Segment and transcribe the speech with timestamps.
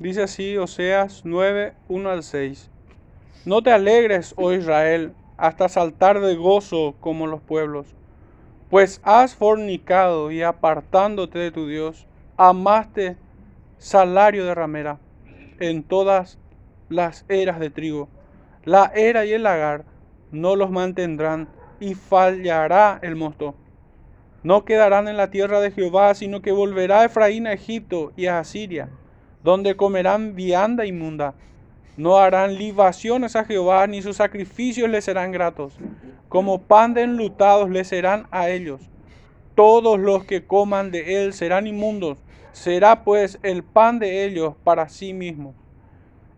[0.00, 2.70] Dice así Oseas 9, 1 al 6.
[3.44, 7.94] No te alegres, oh Israel, hasta saltar de gozo como los pueblos,
[8.70, 12.06] pues has fornicado y apartándote de tu Dios,
[12.38, 13.18] amaste
[13.76, 14.98] salario de ramera
[15.58, 16.38] en todas
[16.88, 18.08] las eras de trigo.
[18.64, 19.84] La era y el lagar
[20.32, 21.46] no los mantendrán
[21.78, 23.54] y fallará el mosto.
[24.44, 28.38] No quedarán en la tierra de Jehová, sino que volverá Efraín a Egipto y a
[28.38, 28.88] Asiria,
[29.42, 31.34] donde comerán vianda inmunda.
[31.96, 35.76] No harán libaciones a Jehová, ni sus sacrificios les serán gratos.
[36.28, 38.80] Como pan de enlutados les serán a ellos.
[39.54, 42.18] Todos los que coman de él serán inmundos.
[42.52, 45.54] Será pues el pan de ellos para sí mismos.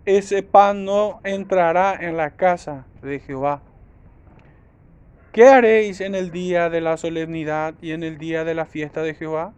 [0.05, 3.63] Ese pan no entrará en la casa de Jehová.
[5.33, 9.03] ¿Qué haréis en el día de la solemnidad y en el día de la fiesta
[9.03, 9.55] de Jehová?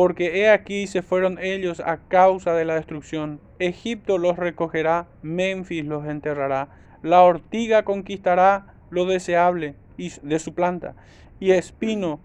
[0.00, 3.38] Porque he aquí se fueron ellos a causa de la destrucción.
[3.58, 6.68] Egipto los recogerá, Memphis los enterrará.
[7.02, 10.94] La ortiga conquistará lo deseable de su planta,
[11.38, 12.18] y espino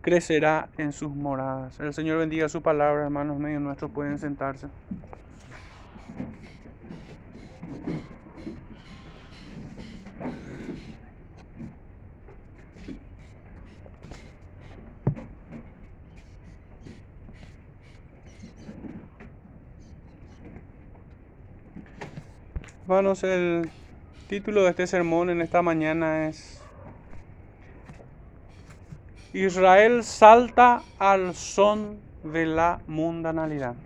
[0.00, 1.78] crecerá en sus moradas.
[1.78, 4.66] El Señor bendiga su palabra, hermanos medios nuestros pueden sentarse.
[22.90, 23.70] Hermanos, el
[24.28, 26.60] título de este sermón en esta mañana es
[29.32, 33.76] Israel salta al son de la mundanalidad.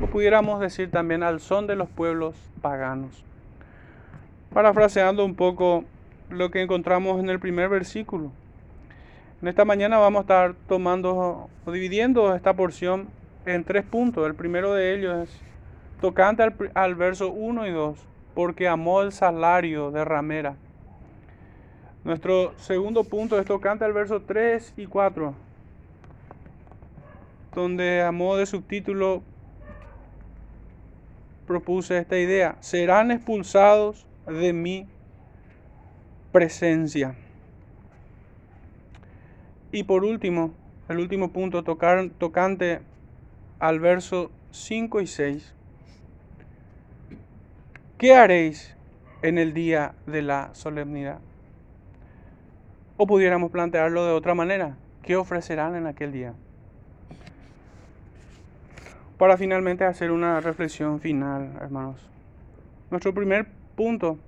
[0.00, 3.24] O pudiéramos decir también al son de los pueblos paganos.
[4.52, 5.82] Parafraseando un poco
[6.30, 8.30] lo que encontramos en el primer versículo.
[9.42, 13.08] En esta mañana vamos a estar tomando o dividiendo esta porción
[13.46, 14.24] en tres puntos.
[14.24, 15.40] El primero de ellos es
[16.00, 20.56] tocante al, al verso 1 y 2 porque amó el salario de ramera.
[22.04, 25.34] Nuestro segundo punto, esto canta el verso 3 y 4,
[27.54, 29.22] donde a modo de subtítulo
[31.46, 34.86] propuse esta idea, serán expulsados de mi
[36.32, 37.14] presencia.
[39.72, 40.52] Y por último,
[40.88, 42.80] el último punto, tocante
[43.58, 45.54] al verso 5 y 6,
[48.04, 48.76] ¿Qué haréis
[49.22, 51.20] en el día de la solemnidad?
[52.98, 54.76] O pudiéramos plantearlo de otra manera.
[55.00, 56.34] ¿Qué ofrecerán en aquel día?
[59.16, 62.06] Para finalmente hacer una reflexión final, hermanos.
[62.90, 64.18] Nuestro primer punto.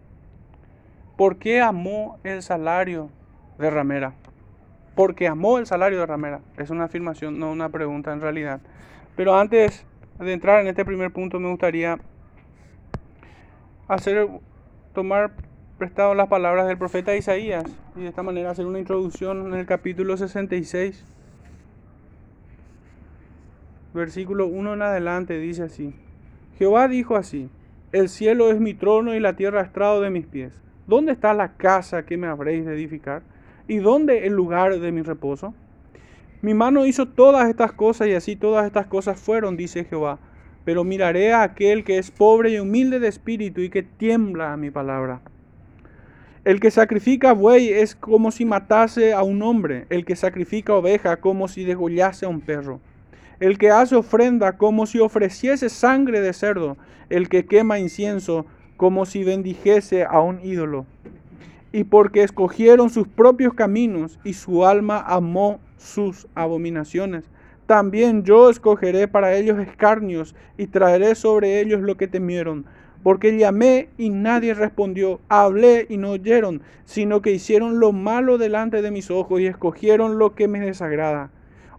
[1.19, 3.11] ¿Por qué amó el salario
[3.59, 4.15] de ramera?
[4.95, 6.41] Porque amó el salario de ramera.
[6.57, 8.59] Es una afirmación, no una pregunta en realidad.
[9.17, 9.85] Pero antes
[10.19, 11.99] de entrar en este primer punto me gustaría
[13.89, 14.29] hacer,
[14.95, 15.33] tomar
[15.79, 17.65] prestado las palabras del profeta Isaías
[17.97, 21.05] y de esta manera hacer una introducción en el capítulo 66.
[23.95, 25.95] Versículo 1 en adelante dice así.
[26.59, 27.51] Jehová dijo así,
[27.93, 30.53] el cielo es mi trono y la tierra estrado de mis pies.
[30.87, 33.23] ¿Dónde está la casa que me habréis de edificar?
[33.69, 35.55] ¿Y dónde el lugar de mi reposo?
[36.43, 40.19] Mi mano hizo todas estas cosas y así todas estas cosas fueron, dice Jehová
[40.67, 44.57] pero miraré a aquel que es pobre y humilde de espíritu y que tiembla a
[44.57, 45.21] mi palabra.
[46.45, 51.19] El que sacrifica buey es como si matase a un hombre, el que sacrifica oveja
[51.19, 52.81] como si degollase a un perro,
[53.39, 56.77] el que hace ofrenda como si ofreciese sangre de cerdo,
[57.11, 58.45] el que quema incienso
[58.77, 60.85] como si bendijese a un ídolo.
[61.71, 67.31] Y porque escogieron sus propios caminos y su alma amó sus abominaciones,
[67.67, 72.65] también yo escogeré para ellos escarnios y traeré sobre ellos lo que temieron.
[73.03, 78.83] Porque llamé y nadie respondió, hablé y no oyeron, sino que hicieron lo malo delante
[78.83, 81.31] de mis ojos y escogieron lo que me desagrada.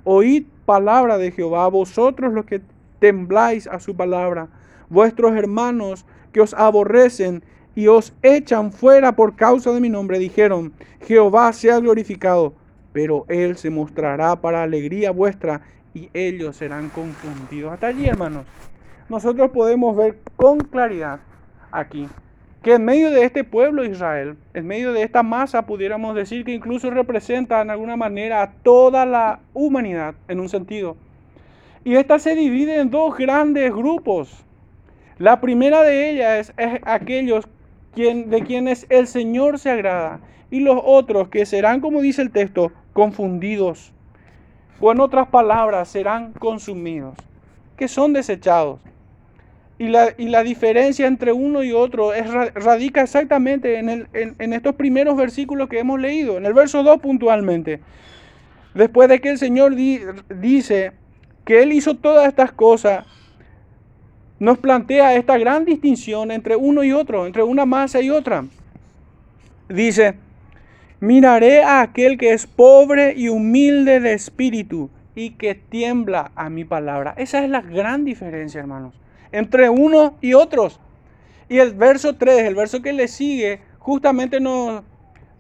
[0.04, 2.62] Oíd palabra de Jehová, vosotros los que
[3.00, 4.48] tembláis a su palabra,
[4.90, 7.44] vuestros hermanos que os aborrecen
[7.76, 12.54] y os echan fuera por causa de mi nombre, dijeron, Jehová sea glorificado,
[12.94, 15.62] pero él se mostrará para alegría vuestra
[15.98, 17.74] y ellos serán confundidos.
[17.74, 18.46] Hasta allí, hermanos,
[19.10, 21.20] nosotros podemos ver con claridad
[21.72, 22.08] aquí
[22.62, 26.44] que en medio de este pueblo de Israel, en medio de esta masa, pudiéramos decir
[26.44, 30.98] que incluso representa en alguna manera a toda la humanidad, en un sentido.
[31.84, 34.44] Y esta se divide en dos grandes grupos.
[35.18, 37.48] La primera de ellas es, aquellos
[37.96, 40.20] de quienes el Señor se agrada,
[40.52, 43.94] y los otros que serán, como dice el texto, confundidos
[44.80, 47.16] o en otras palabras serán consumidos,
[47.76, 48.80] que son desechados.
[49.80, 54.54] Y la, y la, diferencia entre uno y otro es, radica exactamente en, el, en,
[54.54, 57.80] estos primeros versículos que hemos leído, en el verso 2 puntualmente.
[58.74, 60.94] Después de que el Señor dice
[61.46, 63.06] que Él hizo todas estas cosas,
[64.40, 68.46] nos plantea esta gran distinción entre uno y otro, entre una masa y otra.
[69.70, 70.16] Dice,
[71.00, 76.66] miraré a aquel que es pobre y humilde de espíritu y que tiembla a mi
[76.66, 77.14] palabra.
[77.18, 78.94] Esa es la gran diferencia, hermanos
[79.32, 80.80] entre unos y otros.
[81.50, 84.84] Y el verso 3, el verso que le sigue, justamente nos,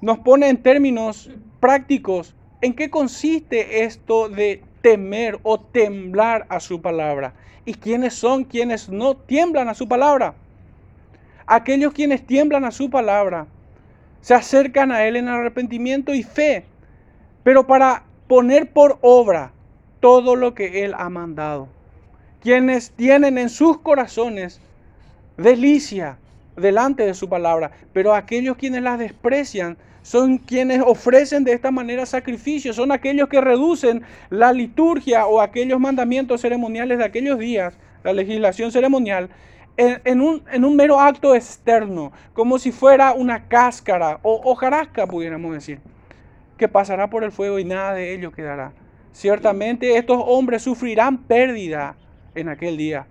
[0.01, 1.29] nos pone en términos
[1.59, 7.33] prácticos en qué consiste esto de temer o temblar a su palabra.
[7.65, 10.35] ¿Y quiénes son quienes no tiemblan a su palabra?
[11.45, 13.47] Aquellos quienes tiemblan a su palabra
[14.27, 16.65] se acercan a Él en arrepentimiento y fe,
[17.43, 19.53] pero para poner por obra
[20.01, 21.69] todo lo que Él ha mandado
[22.41, 24.59] quienes tienen en sus corazones
[25.37, 26.17] delicia
[26.57, 32.05] delante de su palabra, pero aquellos quienes la desprecian son quienes ofrecen de esta manera
[32.05, 38.11] sacrificios, son aquellos que reducen la liturgia o aquellos mandamientos ceremoniales de aquellos días, la
[38.11, 39.29] legislación ceremonial,
[39.77, 45.53] en, un, en un, mero acto externo, como si fuera una cáscara o hojarasca, pudiéramos
[45.53, 45.79] decir,
[46.57, 48.73] que pasará por el fuego y nada de ello quedará.
[49.11, 51.95] Ciertamente estos hombres sufrirán pérdida
[52.35, 53.07] en aquel día.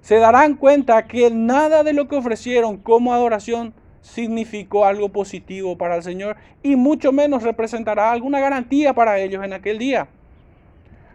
[0.00, 5.96] Se darán cuenta que nada de lo que ofrecieron como adoración significó algo positivo para
[5.96, 10.08] el Señor y mucho menos representará alguna garantía para ellos en aquel día,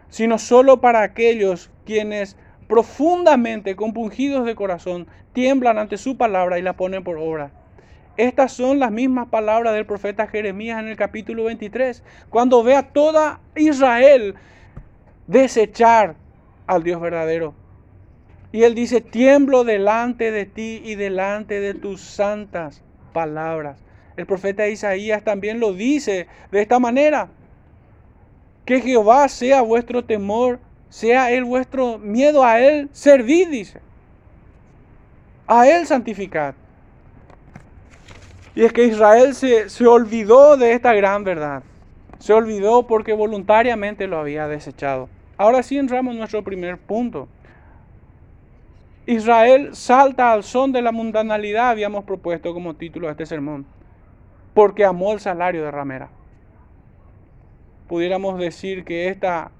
[0.08, 2.36] sino solo para aquellos quienes
[2.68, 7.50] profundamente compungidos de corazón tiemblan ante su palabra y la ponen por obra.
[8.16, 12.90] Estas son las mismas palabras del profeta Jeremías en el capítulo 23, cuando ve a
[12.90, 14.34] toda Israel
[15.26, 16.16] desechar
[16.66, 17.54] al Dios verdadero.
[18.52, 23.84] Y él dice, tiemblo delante de ti y delante de tus santas palabras.
[24.16, 27.28] El profeta Isaías también lo dice de esta manera.
[28.64, 30.58] Que Jehová sea vuestro temor,
[30.96, 33.80] sea él vuestro miedo a él, servid, dice.
[35.46, 36.54] A él santificad.
[38.54, 41.62] Y es que Israel se, se olvidó de esta gran verdad.
[42.18, 45.10] Se olvidó porque voluntariamente lo había desechado.
[45.36, 47.28] Ahora sí entramos en nuestro primer punto.
[49.04, 53.66] Israel salta al son de la mundanalidad, habíamos propuesto como título de este sermón,
[54.54, 56.08] porque amó el salario de ramera.
[57.86, 59.50] Pudiéramos decir que esta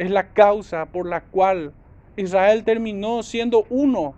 [0.00, 1.74] es la causa por la cual
[2.16, 4.14] Israel terminó siendo uno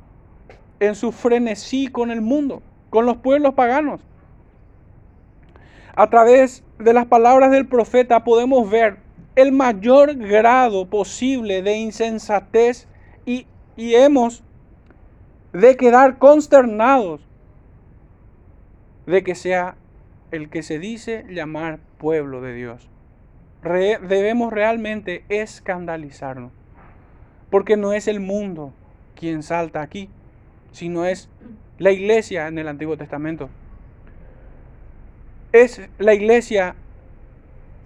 [0.79, 4.00] en su frenesí con el mundo, con los pueblos paganos.
[5.96, 8.99] A través de las palabras del profeta podemos ver
[9.34, 12.87] el mayor grado posible de insensatez
[13.26, 13.46] y,
[13.76, 14.44] hemos
[15.52, 17.26] de quedar consternados
[19.06, 19.75] de que sea
[20.31, 22.91] el que se dice llamar pueblo de Dios.
[23.62, 26.52] Debemos realmente escandalizarnos,
[27.50, 28.72] porque no es el mundo
[29.14, 30.08] quien salta aquí,
[30.72, 31.28] sino es
[31.78, 33.50] la iglesia en el Antiguo Testamento.
[35.52, 36.74] Es la iglesia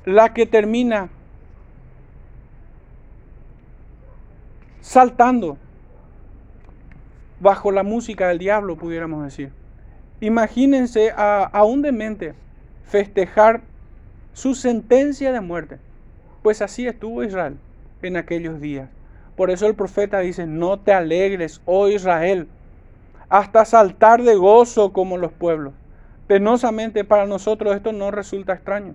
[0.04, 1.10] la que termina
[4.80, 5.58] saltando
[7.40, 9.50] bajo la música del diablo, pudiéramos decir.
[10.20, 12.34] Imagínense a, un demente
[12.84, 13.62] festejar
[14.36, 15.78] su sentencia de muerte.
[16.42, 17.56] Pues así estuvo Israel
[18.02, 18.90] en aquellos días.
[19.34, 22.46] Por eso el profeta dice, no te alegres, oh Israel,
[23.30, 25.72] hasta saltar de gozo como los pueblos.
[26.26, 28.94] Penosamente para nosotros esto no resulta extraño.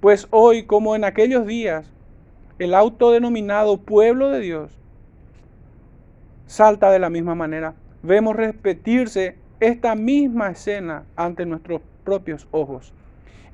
[0.00, 1.90] Pues hoy, como en aquellos días,
[2.58, 4.70] el autodenominado pueblo de Dios
[6.46, 7.72] salta de la misma manera.
[8.02, 12.92] Vemos repetirse esta misma escena ante nuestros propios ojos.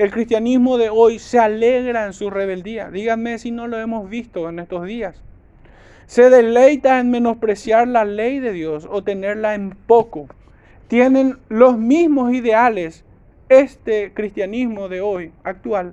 [0.01, 2.91] El cristianismo de hoy se alegra en su rebeldía.
[2.91, 5.23] Díganme si no lo hemos visto en estos días.
[6.07, 10.27] Se deleita en menospreciar la ley de Dios o tenerla en poco.
[10.89, 13.05] Tienen los mismos ideales
[13.51, 15.93] este cristianismo de hoy actual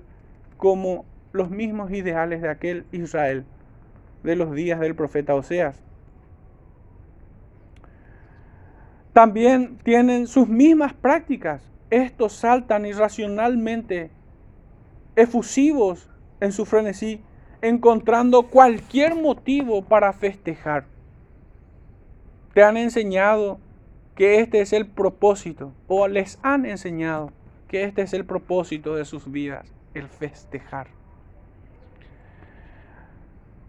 [0.56, 3.44] como los mismos ideales de aquel Israel
[4.24, 5.84] de los días del profeta Oseas.
[9.12, 11.64] también tienen sus mismas prácticas.
[11.90, 14.12] Estos saltan irracionalmente,
[15.16, 16.10] efusivos
[16.42, 17.22] en su frenesí,
[17.62, 20.86] encontrando cualquier motivo para festejar.
[22.54, 23.60] Te han enseñado
[24.16, 27.32] que este es el propósito, o les han enseñado
[27.68, 30.88] que este es el propósito de sus vidas, el festejar.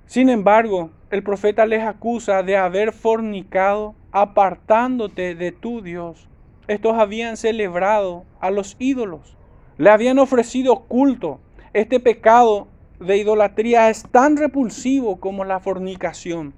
[0.07, 6.29] Sin embargo, el profeta les acusa de haber fornicado apartándote de tu Dios.
[6.69, 9.37] Estos habían celebrado a los ídolos,
[9.79, 11.41] le habían ofrecido culto.
[11.73, 12.69] Este pecado
[13.01, 16.53] de idolatría es tan repulsivo como la fornicación.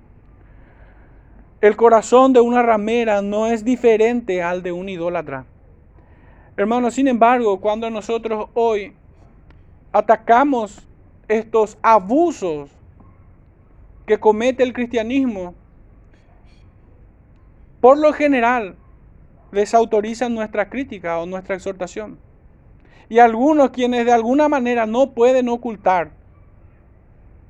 [1.61, 5.45] El corazón de una ramera no es diferente al de un idólatra.
[6.57, 8.95] Hermanos, sin embargo, cuando nosotros hoy
[9.93, 10.89] atacamos
[11.29, 12.71] estos abusos
[14.07, 15.55] que comete el cristianismo,
[17.81, 18.75] por lo general
[19.53, 22.19] desautorizan nuestra crítica o nuestra exhortación.
[23.09, 26.13] Y algunos quienes de alguna manera no pueden ocultar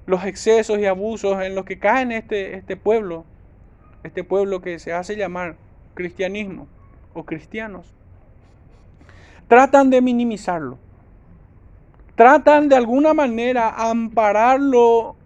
[0.06, 3.24] los excesos y abusos en los que cae este, este pueblo,
[4.02, 5.56] este pueblo que se hace llamar
[5.94, 6.66] cristianismo
[7.14, 7.94] o cristianos,
[9.48, 10.78] tratan de minimizarlo.
[12.16, 15.16] Tratan de alguna manera ampararlo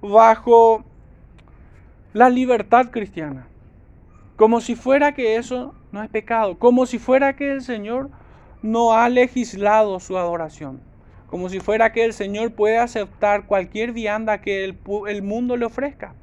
[0.00, 0.84] bajo
[2.12, 3.46] la libertad cristiana.
[4.36, 6.58] Como si fuera que eso no es pecado.
[6.58, 8.10] Como si fuera que el Señor
[8.62, 10.80] no ha legislado su adoración.
[11.26, 16.14] Como si fuera que el Señor puede aceptar cualquier vianda que el, mundo le ofrezca.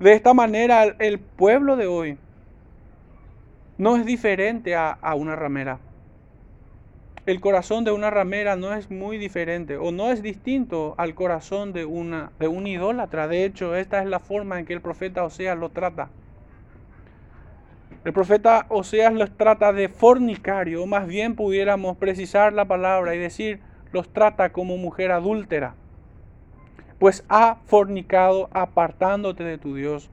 [0.00, 2.18] De esta manera el pueblo de hoy
[3.76, 5.78] no es diferente a, una ramera.
[7.26, 11.74] El corazón de una ramera no es muy diferente o no es distinto al corazón
[11.74, 13.28] de, una, de un idólatra.
[13.28, 16.08] De hecho, esta es la forma en que el profeta Oseas lo trata.
[18.08, 23.18] El profeta Oseas los trata de fornicario, o más bien pudiéramos precisar la palabra y
[23.18, 23.60] decir,
[23.92, 25.74] los trata como mujer adúltera
[26.98, 30.10] pues ha fornicado apartándote de tu Dios.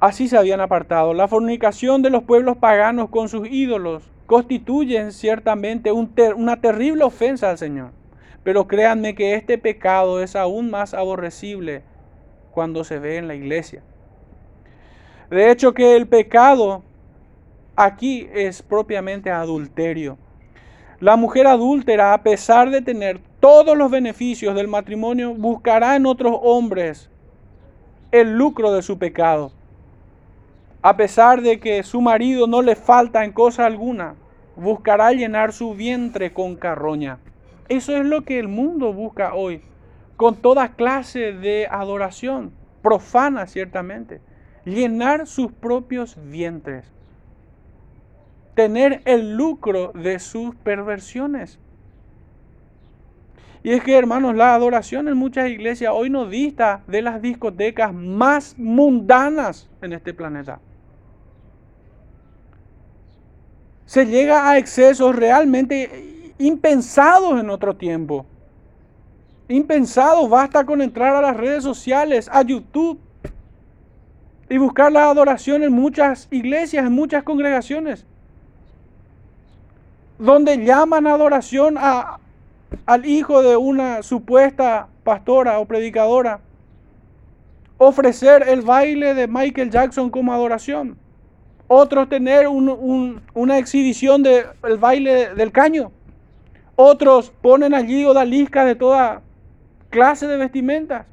[0.00, 1.14] Así se habían apartado.
[1.14, 7.58] La fornicación de los pueblos paganos con sus ídolos constituyen ciertamente una terrible ofensa al
[7.58, 7.90] Señor.
[8.42, 11.82] Pero créanme que este pecado es aún más aborrecible
[12.50, 13.82] cuando se ve en la iglesia.
[15.30, 16.82] De hecho que el pecado
[17.76, 20.18] aquí es propiamente adulterio.
[21.00, 26.38] La mujer adúltera, a pesar de tener todos los beneficios del matrimonio, buscará en otros
[26.42, 27.10] hombres
[28.12, 29.52] el lucro de su pecado.
[30.82, 34.14] A pesar de que su marido no le falta en cosa alguna,
[34.56, 37.18] buscará llenar su vientre con carroña.
[37.68, 39.62] Eso es lo que el mundo busca hoy,
[40.16, 42.52] con toda clase de adoración,
[42.82, 44.20] profana ciertamente,
[44.64, 46.84] llenar sus propios vientres,
[48.54, 51.58] tener el lucro de sus perversiones.
[53.62, 57.94] Y es que, hermanos, la adoración en muchas iglesias hoy no dista de las discotecas
[57.94, 60.60] más mundanas en este planeta.
[63.86, 68.26] Se llega a excesos realmente impensados en otro tiempo.
[69.48, 72.98] Impensados, basta con entrar a las redes sociales, a YouTube,
[74.48, 78.06] y buscar la adoración en muchas iglesias, en muchas congregaciones,
[80.18, 82.18] donde llaman adoración a,
[82.86, 86.40] al hijo de una supuesta pastora o predicadora
[87.78, 90.96] ofrecer el baile de Michael Jackson como adoración.
[91.66, 95.92] Otros tener una exhibición del baile del caño.
[96.76, 99.22] Otros ponen allí odaliscas de toda
[99.90, 101.06] clase de vestimentas.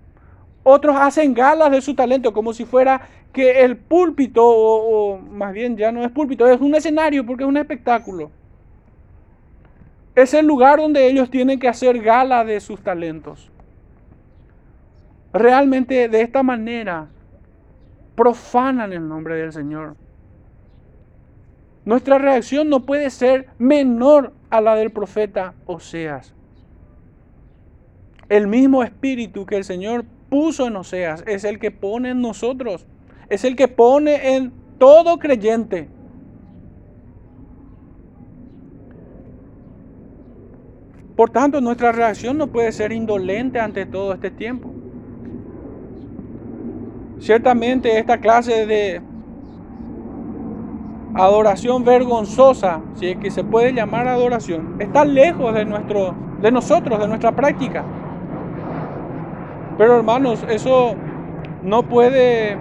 [0.63, 5.77] Otros hacen galas de su talento como si fuera que el púlpito, o más bien
[5.77, 8.31] ya no es púlpito, es un escenario porque es un espectáculo
[10.15, 13.49] es el lugar donde ellos tienen que hacer gala de sus talentos.
[15.33, 17.07] Realmente de esta manera
[18.15, 19.95] profanan el nombre del Señor.
[21.85, 26.35] Nuestra reacción no puede ser menor a la del profeta Oseas.
[28.29, 32.85] El mismo espíritu que el Señor puso en Oseas es el que pone en nosotros,
[33.31, 35.87] es el que pone en todo creyente.
[41.15, 44.69] Por tanto, nuestra reacción no puede ser indolente ante todo este tiempo.
[47.19, 49.01] Ciertamente esta clase de
[51.13, 56.99] adoración vergonzosa, si es que se puede llamar adoración, está lejos de, nuestro, de nosotros,
[56.99, 57.83] de nuestra práctica.
[59.77, 60.95] Pero hermanos, eso
[61.63, 62.57] no puede,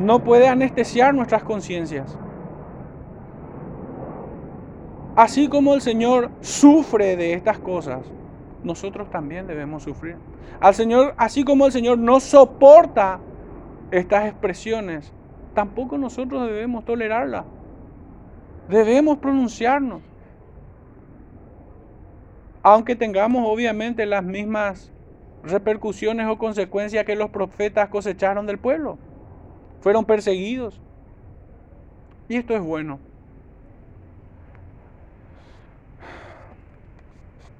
[0.00, 2.18] no puede anestesiar nuestras conciencias.
[5.14, 8.00] Así como el Señor sufre de estas cosas,
[8.64, 10.16] nosotros también debemos sufrir.
[10.60, 13.20] Al Señor, así como el Señor no soporta
[13.90, 15.12] estas expresiones,
[15.54, 17.44] tampoco nosotros debemos tolerarlas.
[18.68, 20.00] Debemos pronunciarnos.
[22.62, 24.92] Aunque tengamos obviamente las mismas
[25.42, 28.98] repercusiones o consecuencias que los profetas cosecharon del pueblo.
[29.80, 30.80] Fueron perseguidos.
[32.28, 32.98] Y esto es bueno.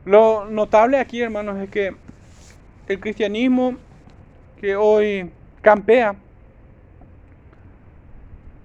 [0.05, 1.95] Lo notable aquí, hermanos, es que
[2.89, 3.77] el cristianismo
[4.61, 5.31] que hoy
[5.63, 6.17] campea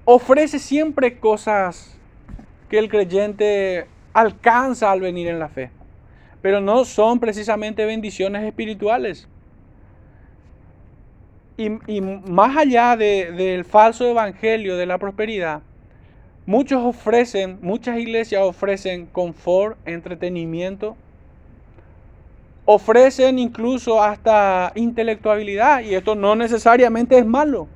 [0.05, 1.97] ofrece siempre cosas
[2.69, 5.71] que el creyente alcanza al venir en la fe,
[6.41, 9.27] pero no son precisamente bendiciones espirituales.
[11.57, 15.61] Y, más allá del falso evangelio de la prosperidad,
[16.45, 20.97] muchos ofrecen, muchas iglesias ofrecen confort, entretenimiento,
[22.65, 27.67] ofrecen incluso hasta intelectualidad, y esto no necesariamente es malo.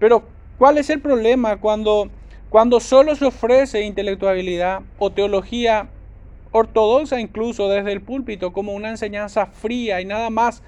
[0.00, 0.24] Pero,
[0.58, 2.10] ¿cuál es el problema cuando,
[2.48, 5.88] cuando solo se ofrece intelectualidad o teología
[6.50, 10.62] ortodoxa incluso desde el púlpito como una enseñanza fría y nada más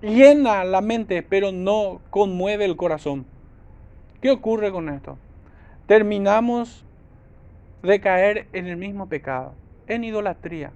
[0.00, 3.26] llena la mente, pero no conmueve el corazón?
[4.20, 5.18] ¿Qué ocurre con esto?
[5.86, 6.84] Terminamos
[7.82, 9.54] de caer en el mismo pecado,
[9.86, 10.72] en idolatría.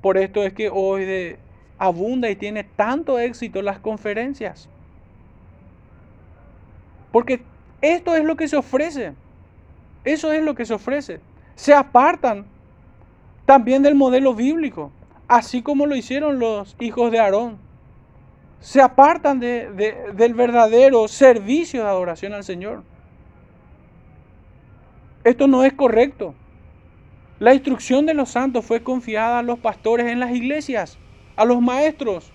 [0.00, 1.36] Por esto es que hoy
[1.78, 4.68] abunda y tiene tanto éxito las conferencias.
[7.12, 7.42] Porque
[7.80, 9.14] esto es lo que se ofrece.
[10.04, 11.20] Eso es lo que se ofrece.
[11.54, 12.46] Se apartan
[13.44, 14.92] también del modelo bíblico,
[15.28, 17.58] así como lo hicieron los hijos de Aarón.
[18.60, 22.82] Se apartan del verdadero servicio de adoración al Señor.
[25.22, 26.34] Esto no es correcto.
[27.38, 30.98] La instrucción de los santos fue confiada a los pastores en las iglesias,
[31.36, 32.32] a los maestros.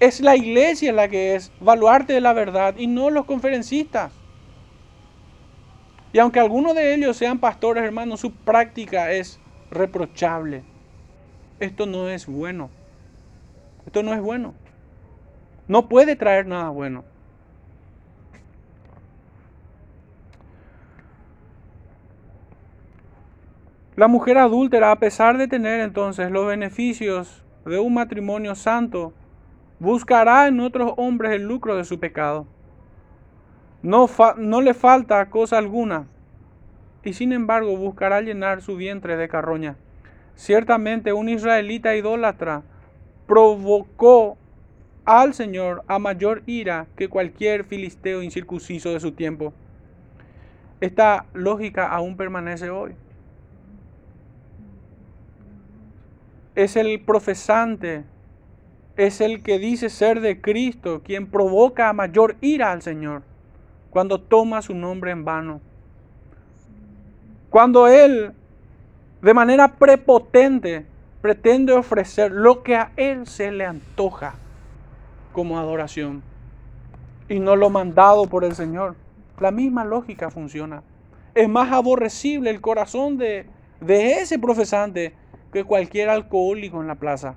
[0.00, 4.12] Es la iglesia la que es baluarte de la verdad y no los conferencistas.
[6.12, 9.38] Y aunque algunos de ellos sean pastores, hermanos, su práctica es
[9.70, 10.64] reprochable.
[11.62, 12.70] Esto no es bueno.
[13.86, 14.52] Esto no es bueno.
[15.68, 17.04] No puede traer nada bueno.
[23.94, 29.12] La mujer adúltera, a pesar de tener entonces los beneficios de un matrimonio santo,
[29.78, 32.44] buscará en otros hombres el lucro de su pecado.
[33.84, 36.08] No, no le falta cosa alguna,
[37.04, 39.76] y sin embargo buscará llenar su vientre de carroña.
[40.34, 42.62] Ciertamente un israelita idólatra
[43.26, 44.36] provocó
[45.04, 49.52] al Señor a mayor ira que cualquier filisteo incircunciso de su tiempo.
[50.80, 52.94] Esta lógica aún permanece hoy.
[56.54, 58.04] es el profesante,
[58.96, 63.22] es el que dice ser de Cristo, quien provoca mayor ira al Señor
[63.90, 65.60] cuando toma su nombre en vano.
[67.50, 68.32] Cuando Él,
[69.22, 70.84] de manera prepotente,
[71.20, 74.34] pretende ofrecer lo que a Él se le antoja
[75.32, 76.22] como adoración
[77.28, 78.96] y no lo mandado por el Señor.
[79.38, 80.82] La misma lógica funciona.
[81.34, 83.46] Es más aborrecible el corazón de,
[83.80, 85.14] de ese profesante
[85.52, 87.36] que cualquier alcohólico en la plaza.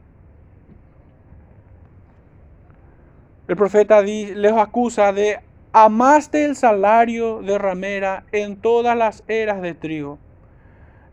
[3.47, 5.39] El profeta les acusa de
[5.71, 10.17] amaste el salario de ramera en todas las eras de trigo.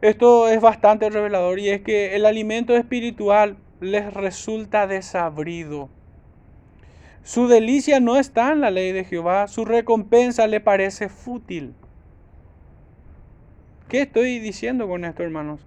[0.02, 5.88] Esto es bastante revelador y es que el alimento espiritual les resulta desabrido.
[7.22, 11.74] Su delicia no está en la ley de Jehová, su recompensa le parece fútil.
[13.88, 15.66] ¿Qué estoy diciendo con esto, hermanos?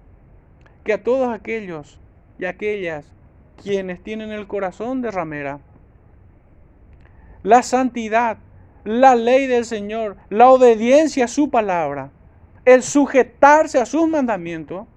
[0.86, 2.00] que a todos aquellos
[2.40, 3.12] y aquellas
[3.62, 5.60] quienes tienen el corazón de ramera,
[7.42, 8.38] la santidad,
[8.84, 12.12] la ley del Señor, la obediencia a su palabra,
[12.66, 14.88] el sujetarse a sus mandamientos,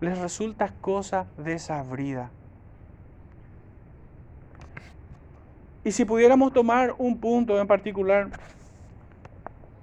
[0.00, 2.30] les resulta cosa desabrida.
[5.84, 8.30] Y si pudiéramos tomar un punto en particular,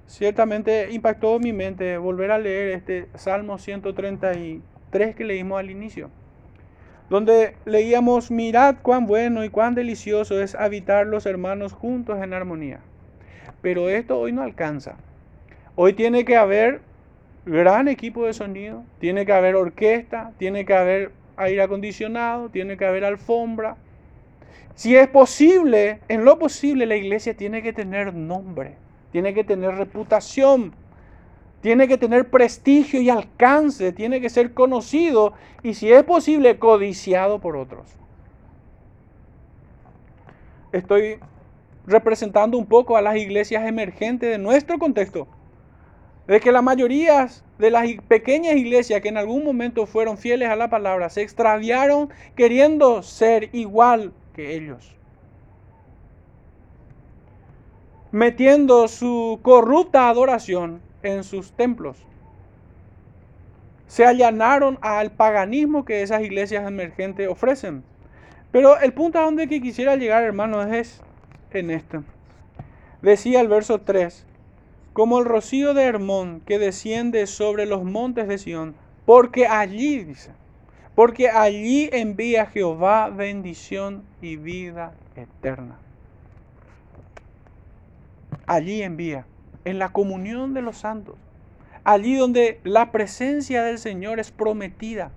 [0.08, 4.32] ciertamente impactó mi mente volver a leer este Salmo 130
[4.90, 6.10] tres que leímos al inicio,
[7.10, 12.82] donde leíamos, mirad cuán bueno y cuán delicioso es habitar los hermanos juntos en armonía.
[13.62, 14.98] Pero esto hoy no alcanza.
[15.84, 16.82] Hoy tiene que haber
[17.44, 22.86] gran equipo de sonido, tiene que haber orquesta, tiene que haber aire acondicionado, tiene que
[22.86, 23.78] haber alfombra.
[24.76, 28.76] Si es posible, en lo posible la iglesia tiene que tener nombre,
[29.12, 30.72] tiene que tener reputación,
[31.62, 37.40] tiene que tener prestigio y alcance, tiene que ser conocido y si es posible codiciado
[37.40, 37.88] por otros.
[40.74, 41.18] Estoy
[41.88, 45.28] representando un poco a las iglesias emergentes de nuestro contexto,
[46.28, 50.56] de que la mayoría de las pequeñas iglesias que en algún momento fueron fieles a
[50.56, 54.96] la palabra se extraviaron queriendo ser igual que ellos.
[58.12, 61.98] Metiendo su corrupta adoración en sus templos.
[63.88, 67.84] Se allanaron al paganismo que esas iglesias emergentes ofrecen.
[68.52, 71.02] Pero el punto a donde quisiera llegar, hermanos, es
[71.52, 72.04] en esto.
[73.02, 74.26] Decía el verso 3,
[74.94, 78.76] como el rocío de Hermón que desciende sobre los montes de Sión,
[79.06, 80.32] porque allí, dice,
[80.96, 85.78] porque allí envía Jehová bendición y vida eterna.
[88.46, 89.26] Allí envía,
[89.64, 91.16] en la comunión de los santos,
[91.84, 95.12] allí donde la presencia del Señor es prometida.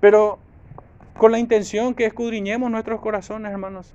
[0.00, 0.38] Pero
[1.16, 3.94] con la intención que escudriñemos nuestros corazones, hermanos,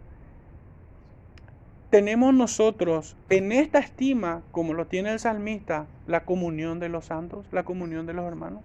[1.96, 7.46] tenemos nosotros en esta estima, como lo tiene el salmista, la comunión de los santos,
[7.54, 8.64] la comunión de los hermanos.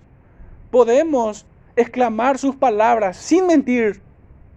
[0.72, 4.02] Podemos exclamar sus palabras sin mentir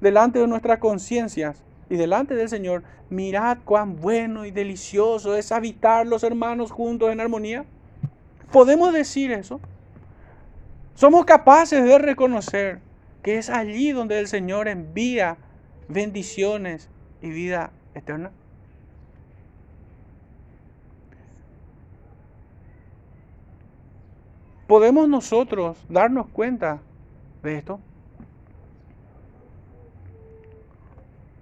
[0.02, 2.82] delante de nuestras conciencias y delante del Señor.
[3.12, 7.66] Mirad cuán bueno y delicioso es habitar los hermanos juntos en armonía.
[8.52, 9.62] ¿Podemos decir eso?
[10.96, 12.80] Somos capaces de reconocer
[13.22, 15.38] que es allí donde el Señor envía
[15.90, 16.90] bendiciones
[17.22, 18.32] y vida eterna.
[24.67, 26.82] ¿Podemos nosotros darnos cuenta
[27.41, 27.80] de esto?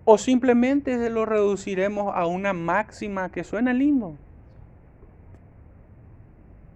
[0.04, 4.18] ¿O simplemente lo reduciremos a una máxima que suena lindo,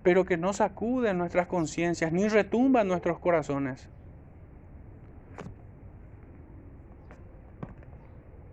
[0.04, 3.90] pero que no sacude nuestras conciencias ni retumba en nuestros corazones?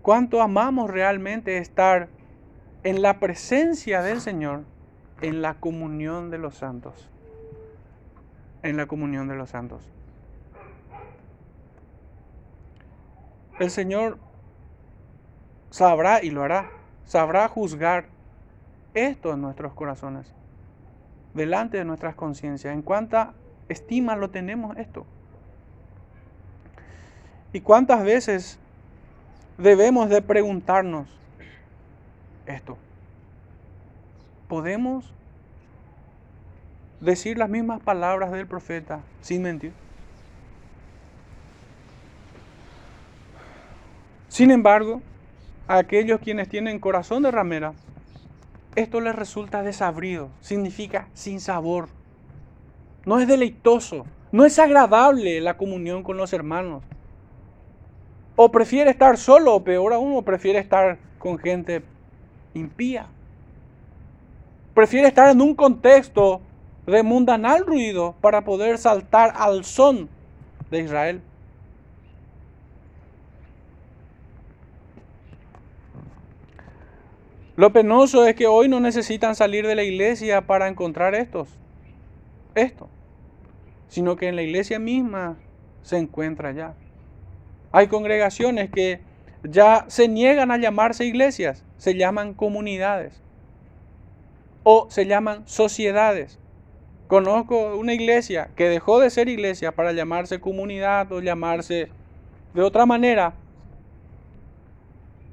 [0.00, 2.08] ¿Cuánto amamos realmente estar
[2.82, 4.64] en la presencia del Señor,
[5.20, 7.11] en la comunión de los santos?
[8.62, 9.82] En la comunión de los santos.
[13.58, 14.18] El Señor
[15.70, 16.70] sabrá y lo hará,
[17.04, 18.06] sabrá juzgar
[18.94, 20.32] esto en nuestros corazones,
[21.34, 23.34] delante de nuestras conciencias, en cuánta
[23.68, 25.06] estima lo tenemos esto.
[27.52, 28.58] Y cuántas veces
[29.58, 31.08] debemos de preguntarnos
[32.46, 32.76] esto.
[34.48, 35.12] ¿Podemos
[37.02, 39.72] decir las mismas palabras del profeta sin mentir.
[44.28, 45.02] Sin embargo,
[45.66, 47.74] a aquellos quienes tienen corazón de ramera,
[48.76, 51.88] esto les resulta desabrido, significa sin sabor.
[53.04, 56.82] No es deleitoso, no es agradable la comunión con los hermanos.
[58.36, 61.82] O prefiere estar solo, o peor aún, o prefiere estar con gente
[62.54, 63.06] impía.
[64.72, 66.40] Prefiere estar en un contexto
[66.86, 70.08] de mundanal ruido para poder saltar al son
[70.70, 71.22] de Israel.
[77.54, 81.48] Lo penoso es que hoy no necesitan salir de la iglesia para encontrar estos,
[82.54, 82.88] esto,
[83.88, 85.36] sino que en la iglesia misma
[85.82, 86.74] se encuentra ya.
[87.70, 89.00] Hay congregaciones que
[89.44, 93.20] ya se niegan a llamarse iglesias, se llaman comunidades
[94.62, 96.38] o se llaman sociedades.
[97.12, 101.90] Conozco una iglesia que dejó de ser iglesia para llamarse comunidad o llamarse
[102.54, 103.34] de otra manera,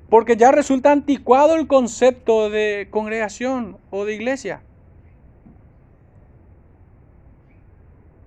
[0.10, 4.62] porque ya resulta anticuado el concepto de congregación o de iglesia.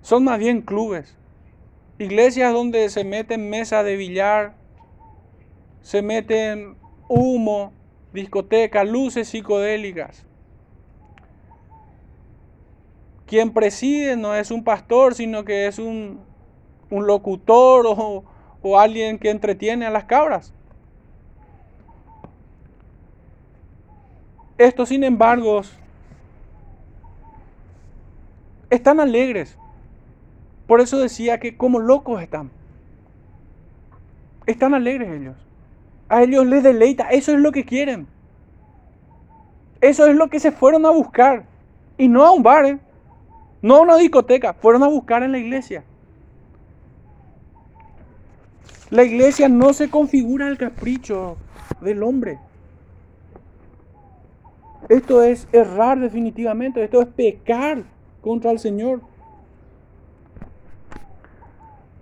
[0.01, 1.15] Son más bien clubes,
[1.99, 4.55] iglesias donde se meten mesa de billar,
[5.83, 6.75] se meten
[7.07, 7.71] humo,
[8.13, 10.25] discoteca, luces psicodélicas.
[13.33, 16.19] Quien preside no es un pastor, sino que es un,
[16.91, 18.23] locutor o,
[18.61, 20.53] o alguien que entretiene a las cabras.
[24.59, 25.61] Estos, sin embargo,
[28.69, 29.57] están alegres.
[30.67, 32.51] Por eso decía que como locos están.
[34.45, 35.37] Están alegres ellos.
[36.07, 37.09] A ellos les deleita.
[37.09, 38.05] Eso es lo que quieren.
[39.81, 41.45] Eso es lo que se fueron a buscar.
[41.97, 42.65] Y no a un bar.
[42.67, 42.79] ¿eh?
[43.63, 45.85] No a una discoteca, fueron a buscar en la iglesia.
[48.89, 51.37] La iglesia no se configura al capricho
[51.79, 52.39] del hombre.
[54.89, 57.83] Esto es errar definitivamente, esto es pecar
[58.21, 59.01] contra el Señor.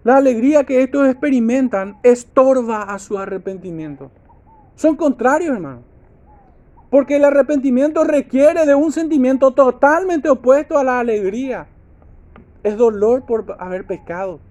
[0.03, 4.09] La alegría que estos experimentan estorba a su arrepentimiento.
[4.73, 5.90] Son contrarios, hermano.
[6.91, 11.67] Porque el arrepentimiento requiere de un sentimiento totalmente opuesto a la alegría.
[12.63, 14.41] Es dolor por haber pecado.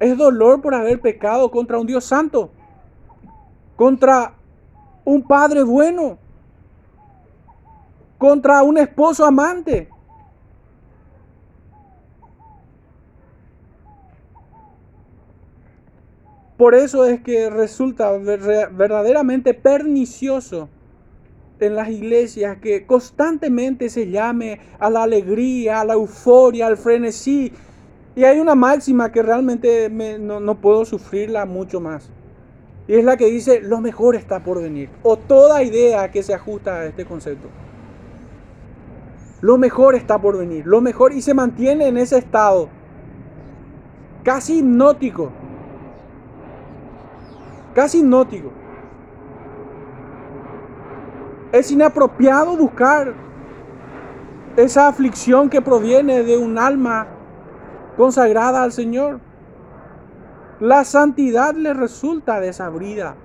[0.00, 2.50] Es dolor por haber pecado contra un Dios santo.
[3.76, 4.34] Contra
[5.04, 6.18] un padre bueno.
[8.18, 9.88] Contra un esposo amante.
[16.56, 20.68] Por eso es que resulta verdaderamente pernicioso
[21.66, 27.52] en las iglesias que constantemente se llame a la alegría, a la euforia, al frenesí.
[28.16, 32.10] Y hay una máxima que realmente no, no puedo sufrirla mucho más.
[32.88, 34.88] Y es la que dice, lo mejor está por venir.
[35.02, 37.48] O toda idea que se ajusta a este concepto.
[39.40, 40.66] Lo mejor está por venir.
[40.66, 42.68] Lo mejor y se mantiene en ese estado.
[44.24, 45.32] Casi hipnótico
[47.74, 48.50] casi hipnótico.
[51.52, 53.14] Es inapropiado buscar
[54.56, 57.08] esa aflicción que proviene de un alma
[57.96, 59.20] consagrada al Señor.
[60.60, 63.16] La santidad le resulta desabrida.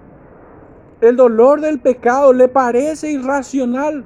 [1.02, 4.06] El dolor del pecado le parece irracional.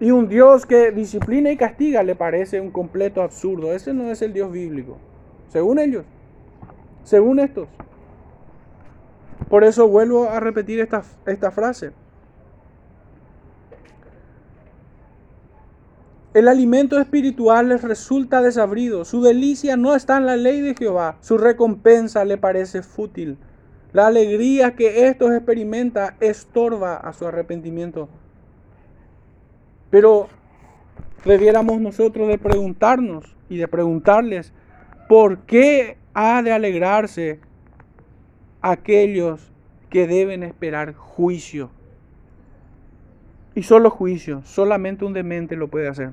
[0.00, 3.72] Y un Dios que disciplina y castiga le parece un completo absurdo.
[3.72, 4.96] Ese no es el Dios bíblico,
[5.48, 6.04] según ellos
[7.04, 7.68] según estos.
[9.48, 11.92] Por eso vuelvo a repetir esta, esta frase.
[16.34, 21.18] El alimento espiritual les resulta desabrido, su delicia no está en la ley de Jehová,
[21.20, 23.36] su recompensa le parece fútil.
[23.92, 28.08] La alegría que estos experimenta estorba a su arrepentimiento.
[29.90, 30.28] Pero
[31.26, 34.54] debiéramos nosotros de preguntarnos y de preguntarles,
[35.10, 37.40] ¿por qué ha de alegrarse
[38.62, 39.52] aquellos
[39.90, 41.70] que deben esperar juicio.
[43.54, 46.12] Y solo juicio, solamente un demente lo puede hacer.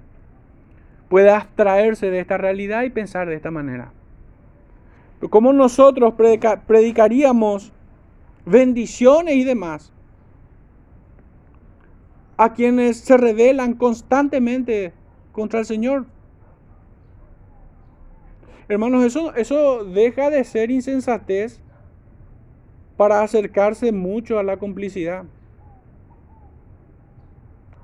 [1.07, 3.93] Puede abstraerse de esta realidad y pensar de esta manera.
[5.19, 6.13] Pero como nosotros
[6.67, 7.71] predicaríamos
[8.45, 9.93] bendiciones y demás
[12.37, 14.93] a quienes se rebelan constantemente
[15.31, 16.05] contra el Señor?
[18.69, 21.61] Hermanos, eso, eso deja de ser insensatez
[22.99, 25.23] para acercarse mucho a la complicidad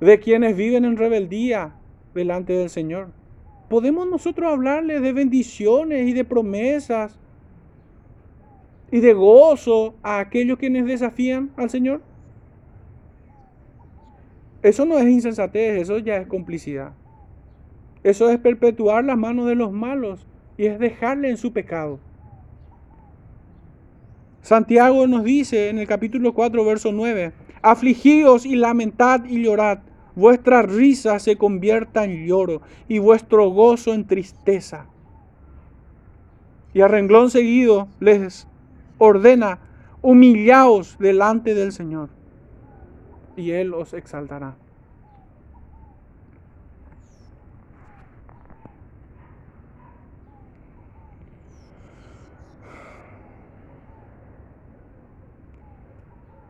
[0.01, 1.73] de quienes viven en rebeldía
[2.13, 3.13] delante del Señor.
[3.69, 7.17] ¿Podemos nosotros hablarles de bendiciones y de promesas
[8.91, 12.01] y de gozo a aquellos quienes desafían al Señor?
[14.63, 16.91] Eso no es insensatez, eso ya es complicidad.
[18.04, 22.01] Eso es perpetuar las manos de los malos y es dejarle en su pecado.
[24.45, 29.79] Santiago nos dice en el capítulo 4, verso 9, afligíos y lamentad y llorad,
[30.13, 34.86] vuestra risa se convierta en lloro y vuestro gozo en tristeza.
[36.75, 38.47] Y a renglón seguido les
[38.99, 39.58] ordena,
[40.03, 42.10] humillaos delante del Señor
[43.36, 44.58] y Él os exaltará.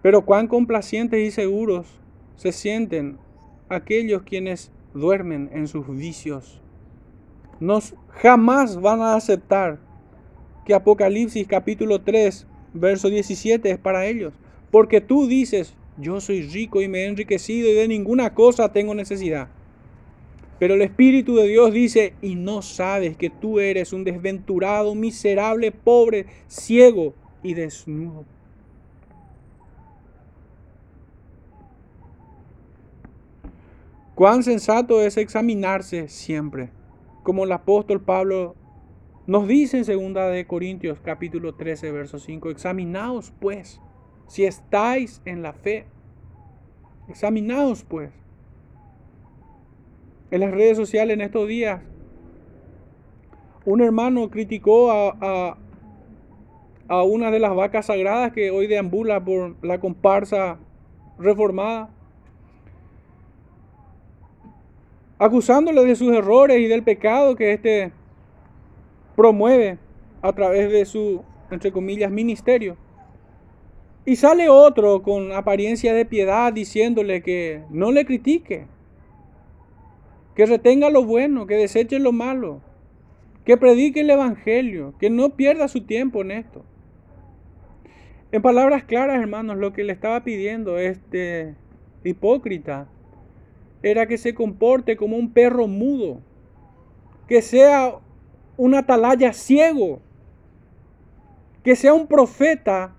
[0.06, 1.88] Pero cuán complacientes y seguros
[2.36, 3.18] se sienten
[3.70, 6.62] aquellos quienes duermen en sus vicios.
[7.60, 9.80] Nos jamás van a aceptar
[10.63, 14.36] que Apocalipsis capítulo 3, verso 17 es para ellos.
[14.70, 18.94] Porque tú dices, yo soy rico y me he enriquecido y de ninguna cosa tengo
[18.94, 19.48] necesidad.
[20.60, 25.72] Pero el Espíritu de Dios dice, y no sabes que tú eres un desventurado, miserable,
[25.72, 28.35] pobre, ciego y desnudo.
[34.15, 36.69] Cuán sensato es examinarse siempre,
[37.21, 38.56] como el apóstol Pablo
[39.28, 43.82] nos dice en 2 de Corintios capítulo 13 verso 5, examinaos pues
[44.28, 45.86] si estáis en la fe.
[47.10, 48.12] Examinaos pues.
[50.32, 51.82] En las redes sociales en estos días,
[53.65, 55.58] un hermano criticó a, a,
[56.88, 60.58] a una de las vacas sagradas que hoy deambula por la comparsa
[61.19, 61.94] reformada
[65.17, 67.91] acusándole de sus errores y del pecado que éste
[69.15, 69.78] promueve
[70.21, 72.78] a través de su, entre comillas, ministerio.
[74.06, 78.67] Y sale otro con apariencia de piedad diciéndole que no le critique,
[80.36, 82.62] que retenga lo bueno, que deseche lo malo,
[83.45, 86.63] que predique el Evangelio, que no pierda su tiempo en esto.
[88.32, 91.56] En palabras claras, hermanos, lo que le estaba pidiendo este
[92.04, 92.88] hipócrita
[93.86, 96.19] era que se comporte como un perro mudo,
[97.28, 98.00] que sea
[98.58, 100.00] un atalaya ciego,
[101.63, 102.95] que sea un profeta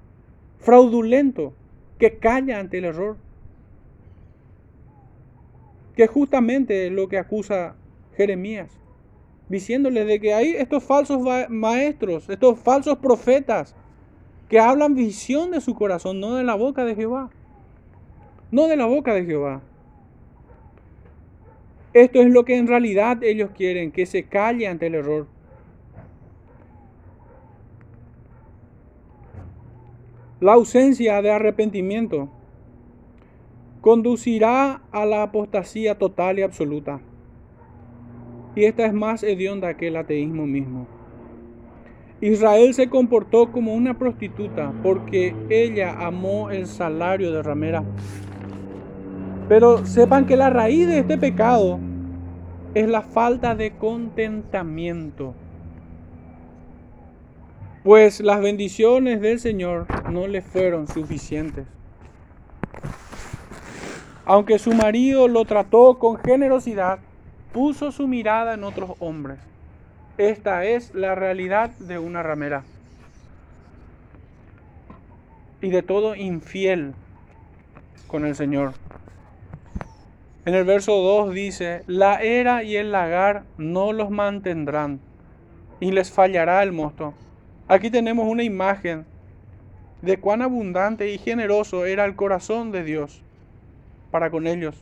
[0.60, 1.52] fraudulento,
[1.98, 3.16] que calla ante el error.
[5.96, 7.74] Que es justamente lo que acusa
[8.16, 8.70] Jeremías,
[9.48, 13.74] diciéndole de que hay estos falsos maestros, estos falsos profetas,
[14.48, 17.30] que hablan visión de su corazón, no de la boca de Jehová.
[18.52, 19.62] No de la boca de Jehová.
[21.96, 25.26] Esto es lo que en realidad ellos quieren, que se calle ante el error.
[30.40, 32.28] La ausencia de arrepentimiento
[33.80, 37.00] conducirá a la apostasía total y absoluta.
[38.54, 40.86] Y esta es más hedionda que el ateísmo mismo.
[42.20, 47.84] Israel se comportó como una prostituta porque ella amó el salario de ramera.
[49.48, 51.78] Pero sepan que la raíz de este pecado
[52.74, 55.34] es la falta de contentamiento.
[57.84, 61.66] Pues las bendiciones del Señor no le fueron suficientes.
[64.24, 66.98] Aunque su marido lo trató con generosidad,
[67.52, 69.38] puso su mirada en otros hombres.
[70.18, 72.64] Esta es la realidad de una ramera.
[75.60, 76.94] Y de todo infiel
[78.08, 78.72] con el Señor.
[80.46, 85.00] En el verso 2 dice, la era y el lagar no los mantendrán
[85.80, 87.14] y les fallará el mosto.
[87.66, 89.06] Aquí tenemos una imagen
[90.02, 93.22] de cuán abundante y generoso era el corazón de Dios
[94.12, 94.76] para con ellos.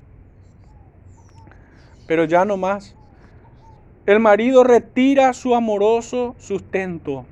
[2.06, 2.94] Pero ya no más.
[4.04, 7.24] El marido retira su amoroso sustento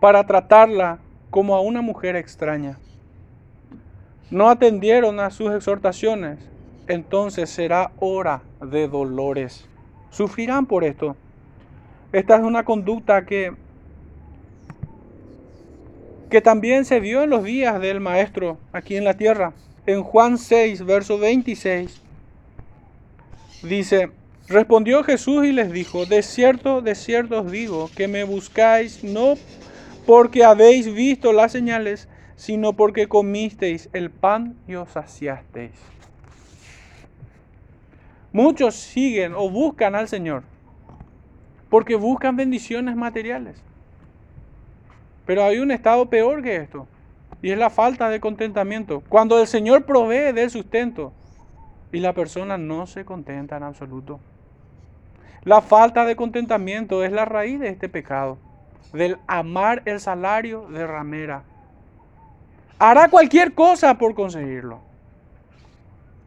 [0.00, 1.00] para tratarla
[1.30, 2.78] como a una mujer extraña.
[4.30, 6.38] No atendieron a sus exhortaciones
[6.88, 9.66] entonces será hora de dolores.
[10.10, 11.16] Sufrirán por esto.
[12.12, 13.52] Esta es una conducta que,
[16.30, 19.52] que también se vio en los días del Maestro aquí en la tierra.
[19.86, 22.02] En Juan 6, verso 26,
[23.62, 24.10] dice,
[24.48, 29.34] respondió Jesús y les dijo, de cierto, de cierto os digo, que me buscáis no
[30.06, 35.97] porque habéis visto las señales, sino porque comisteis el pan y os saciasteis.
[38.38, 40.44] Muchos siguen o buscan al Señor
[41.68, 43.60] porque buscan bendiciones materiales.
[45.26, 46.86] Pero hay un estado peor que esto
[47.42, 49.02] y es la falta de contentamiento.
[49.08, 51.12] Cuando el Señor provee del sustento
[51.90, 54.20] y la persona no se contenta en absoluto.
[55.42, 58.38] La falta de contentamiento es la raíz de este pecado,
[58.92, 61.42] del amar el salario de ramera.
[62.78, 64.87] Hará cualquier cosa por conseguirlo.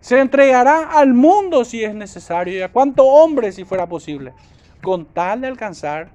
[0.02, 4.34] Se entregará al mundo si es necesario y a cuánto hombre si fuera posible,
[4.82, 6.10] con tal de alcanzar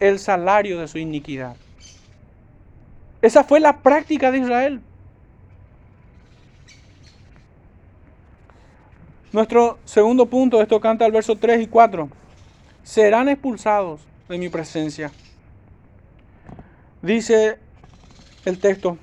[0.00, 1.56] el salario de su iniquidad.
[3.20, 4.80] Esa fue la práctica de Israel.
[9.32, 12.08] Nuestro segundo punto, esto canta el verso 3 y 4.
[12.84, 15.10] Serán expulsados de mi presencia.
[17.02, 17.58] Dice
[18.44, 18.96] el texto,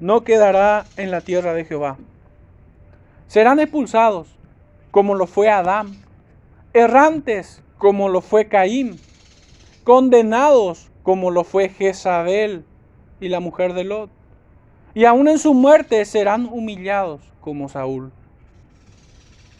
[0.00, 1.98] no quedará en la tierra de Jehová.
[3.28, 4.28] Serán expulsados
[4.90, 6.02] como lo fue Adán,
[6.72, 8.98] errantes como lo fue Caín,
[9.84, 12.64] condenados como lo fue Jezabel
[13.20, 14.10] y la mujer de Lot.
[14.94, 18.10] Y aún en su muerte serán humillados como Saúl.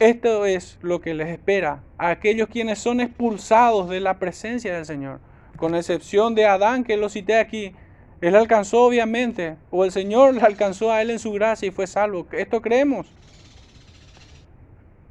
[0.00, 4.86] Esto es lo que les espera a aquellos quienes son expulsados de la presencia del
[4.86, 5.20] Señor,
[5.56, 7.74] con excepción de Adán que lo cité aquí,
[8.20, 11.86] él alcanzó obviamente, o el Señor le alcanzó a él en su gracia y fue
[11.86, 12.26] salvo.
[12.32, 13.06] Esto creemos.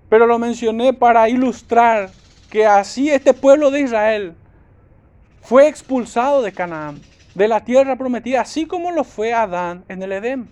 [0.09, 2.09] Pero lo mencioné para ilustrar
[2.49, 4.33] que así este pueblo de Israel
[5.41, 6.99] fue expulsado de Canaán,
[7.35, 10.47] de la tierra prometida, así como lo fue Adán en el Edén.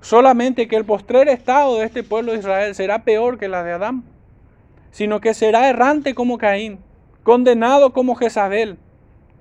[0.00, 3.72] Solamente que el postrer estado de este pueblo de Israel será peor que la de
[3.72, 4.04] Adán,
[4.92, 6.78] sino que será errante como Caín,
[7.24, 8.78] condenado como Jezabel,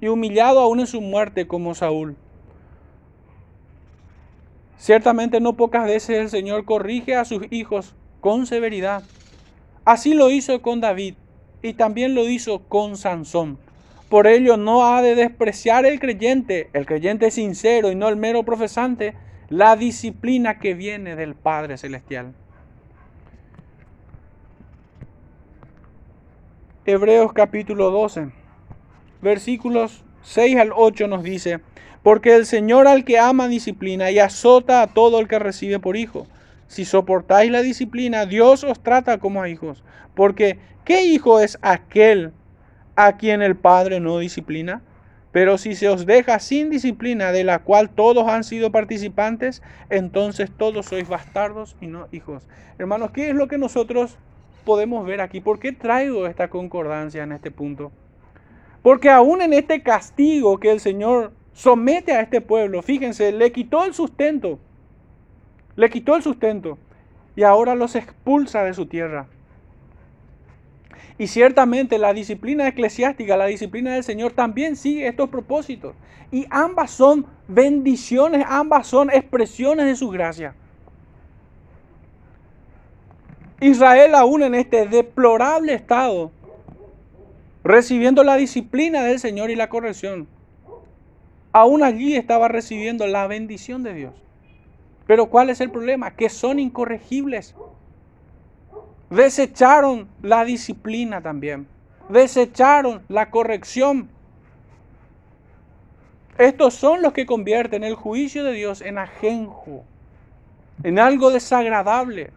[0.02, 2.16] y humillado aún en su muerte como Saúl.
[4.78, 9.04] Ciertamente no pocas veces el Señor corrige a sus hijos con severidad.
[9.86, 11.16] Así lo hizo con David
[11.62, 13.58] y también lo hizo con Sansón.
[14.10, 18.44] Por ello no ha de despreciar el creyente, el creyente sincero y no el mero
[18.44, 19.16] profesante,
[19.50, 22.34] la disciplina que viene del Padre Celestial.
[26.86, 28.37] Hebreos capítulo 12
[29.22, 31.60] versículos 6 al 8 nos dice,
[32.04, 35.98] porque el Señor al que ama disciplina y azota a todo el que recibe por
[35.98, 36.28] hijo.
[36.68, 39.84] Si soportáis la disciplina, Dios os trata como a hijos.
[40.16, 42.32] Porque, ¿qué hijo es aquel
[42.96, 44.82] a quien el Padre no disciplina?
[45.32, 50.50] Pero si se os deja sin disciplina, de la cual todos han sido participantes, entonces
[50.58, 52.48] todos sois bastardos y no hijos.
[52.80, 54.18] Hermanos, ¿qué es lo que nosotros
[54.66, 55.42] podemos ver aquí?
[55.42, 57.92] ¿Por qué traigo esta concordancia en este punto?
[58.82, 63.84] Porque aún en este castigo que el Señor somete a este pueblo, fíjense, le quitó
[63.86, 64.60] el sustento,
[65.76, 66.78] le quitó el sustento
[67.36, 69.28] y ahora los expulsa de su tierra.
[71.18, 75.96] Y ciertamente la disciplina eclesiástica, la disciplina del Señor también sigue estos propósitos.
[76.32, 80.54] Y ambas son bendiciones, ambas son expresiones de su gracia.
[83.60, 86.32] Israel aún en este deplorable estado
[87.64, 90.28] recibiendo la disciplina del Señor y la corrección.
[91.52, 94.14] Aún allí estaba recibiendo la bendición de Dios.
[95.08, 96.12] Pero ¿cuál es el problema?
[96.16, 97.56] Que son incorregibles.
[99.10, 101.68] Desecharon la disciplina también.
[102.10, 104.10] Desecharon la corrección.
[106.38, 109.84] Estos son los que convierten el juicio de Dios en ajenjo,
[110.84, 112.32] en algo desagradable.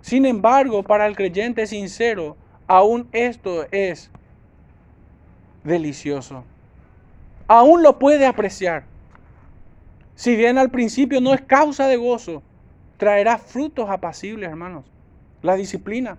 [0.00, 4.10] Sin embargo, para el creyente sincero, aún esto es
[5.66, 6.44] delicioso.
[7.48, 8.84] Aún lo puede apreciar.
[10.14, 12.42] Si bien al principio no es causa de gozo,
[12.96, 14.84] traerá frutos apacibles, hermanos.
[15.42, 16.16] La disciplina.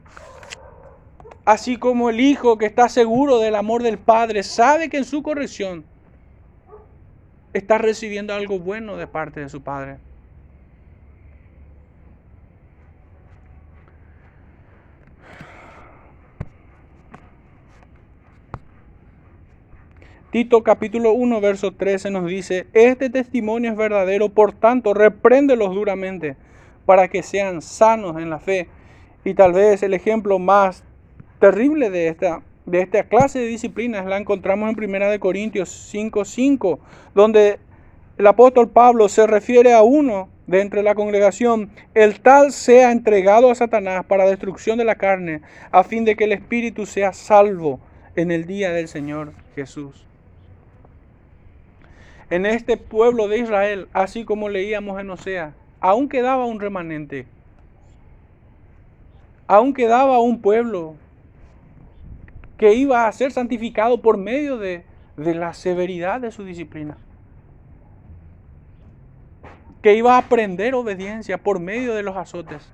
[1.45, 5.23] Así como el hijo que está seguro del amor del padre sabe que en su
[5.23, 5.85] corrección
[7.53, 9.97] está recibiendo algo bueno de parte de su padre.
[20.37, 26.35] Tito capítulo 1, verso 13 nos dice, este testimonio es verdadero, por tanto, repréndelos duramente
[26.85, 28.67] para que sean sanos en la fe.
[29.25, 30.83] Y tal vez el ejemplo más
[31.39, 36.79] terrible de esta, de esta clase de disciplinas la encontramos en 1 Corintios 5, 5,
[37.15, 37.57] donde
[38.19, 43.49] el apóstol Pablo se refiere a uno de entre la congregación, el tal sea entregado
[43.49, 47.79] a Satanás para destrucción de la carne, a fin de que el espíritu sea salvo
[48.15, 50.06] en el día del Señor Jesús
[52.29, 57.25] en este pueblo de Israel, así como leíamos en Osea, aún quedaba un remanente.
[59.47, 60.95] Aún quedaba un pueblo
[62.57, 64.83] que iba a ser santificado por medio de,
[65.15, 66.97] de la severidad de su disciplina.
[69.81, 72.73] Que iba a aprender obediencia por medio de los azotes.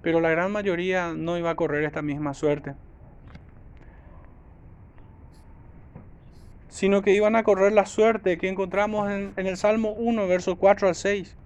[0.00, 2.74] Pero la gran mayoría no iba a correr esta misma suerte.
[6.74, 10.88] Sino que iban a correr la suerte que encontramos en, el Salmo 1, versos 4
[10.88, 11.36] al 6,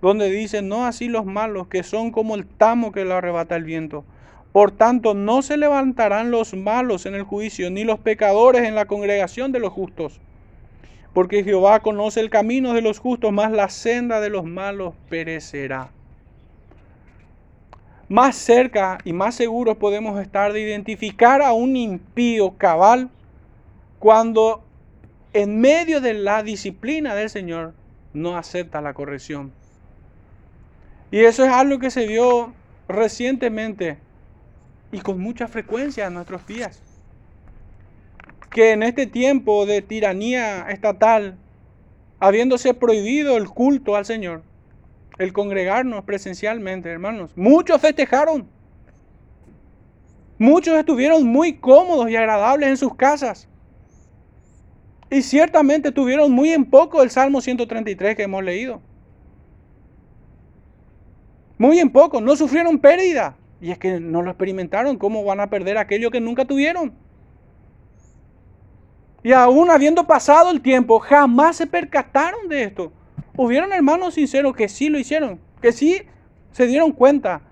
[0.00, 3.64] donde dice, no así los malos, que son como el tamo que lo arrebata el
[3.64, 4.06] viento.
[4.50, 8.86] Por tanto, no se levantarán los malos en el juicio, ni los pecadores en la
[8.86, 10.22] congregación de los justos.
[11.12, 15.90] Porque Jehová conoce el camino de los justos, mas la senda de los malos perecerá.
[18.08, 23.10] Más cerca y más seguros podemos estar de identificar a un impío cabal
[23.98, 24.62] cuando
[25.32, 27.74] en medio de la disciplina del Señor,
[28.12, 29.52] no acepta la corrección.
[31.10, 32.52] Y eso es algo que se dio
[32.88, 33.98] recientemente
[34.92, 36.82] y con mucha frecuencia en nuestros días.
[38.50, 41.36] Que en este tiempo de tiranía estatal,
[42.18, 44.42] habiéndose prohibido el culto al Señor,
[45.18, 48.48] el congregarnos presencialmente, hermanos, muchos festejaron.
[50.38, 53.48] Muchos estuvieron muy cómodos y agradables en sus casas.
[55.10, 58.80] Y ciertamente tuvieron muy en poco el Salmo 133 que hemos leído.
[61.56, 63.36] Muy en poco, no sufrieron pérdida.
[63.60, 66.92] Y es que no lo experimentaron, ¿cómo van a perder aquello que nunca tuvieron?
[69.22, 72.92] Y aún habiendo pasado el tiempo, jamás se percataron de esto.
[73.36, 76.02] Hubieron hermanos sinceros que sí lo hicieron, que sí
[76.52, 77.42] se dieron cuenta,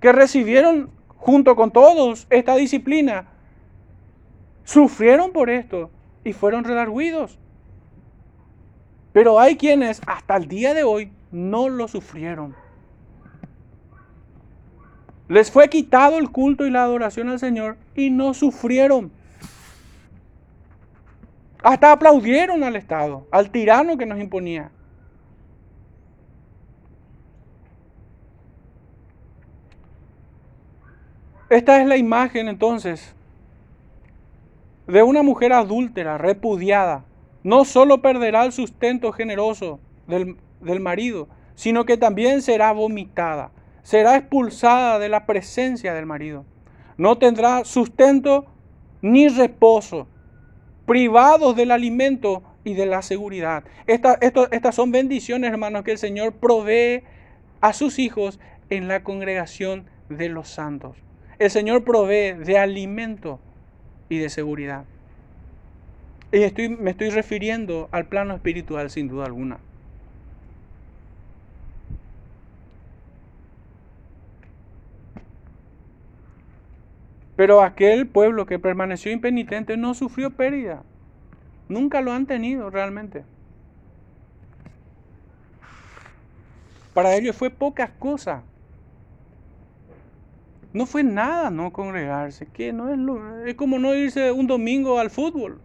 [0.00, 3.28] que recibieron junto con todos esta disciplina.
[4.64, 5.90] Sufrieron por esto,
[6.24, 7.38] y fueron redarguidos.
[9.12, 12.54] Pero hay quienes hasta el día de hoy no lo sufrieron.
[15.28, 19.10] Les fue quitado el culto y la adoración al Señor y no sufrieron.
[21.62, 24.70] Hasta aplaudieron al Estado, al tirano que nos imponía.
[31.48, 33.14] Esta es la imagen entonces
[34.86, 37.04] de una mujer adúltera, repudiada,
[37.42, 43.52] no solo perderá el sustento generoso del, del marido, sino que también será vomitada,
[43.82, 46.44] será expulsada de la presencia del marido.
[46.96, 48.46] No tendrá sustento
[49.00, 50.06] ni reposo,
[50.86, 53.64] privados del alimento y de la seguridad.
[53.86, 57.02] estas son bendiciones, hermanos, que el Señor provee
[57.60, 58.38] a sus hijos
[58.70, 60.96] en la congregación de los santos.
[61.38, 63.40] El Señor provee de alimento
[64.12, 64.84] y de seguridad.
[66.32, 69.56] Y estoy, me estoy refiriendo al plano espiritual sin duda alguna.
[77.36, 80.82] Pero aquel pueblo que permaneció impenitente no sufrió pérdida.
[81.70, 83.24] Nunca lo han tenido realmente.
[86.92, 88.42] Para ellos fue poca cosa.
[90.72, 95.10] No fue nada no congregarse, que no es, es como no irse un domingo al
[95.10, 95.60] fútbol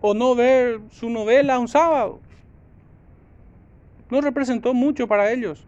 [0.00, 2.20] o no ver su novela un sábado.
[4.10, 5.66] No representó mucho para ellos.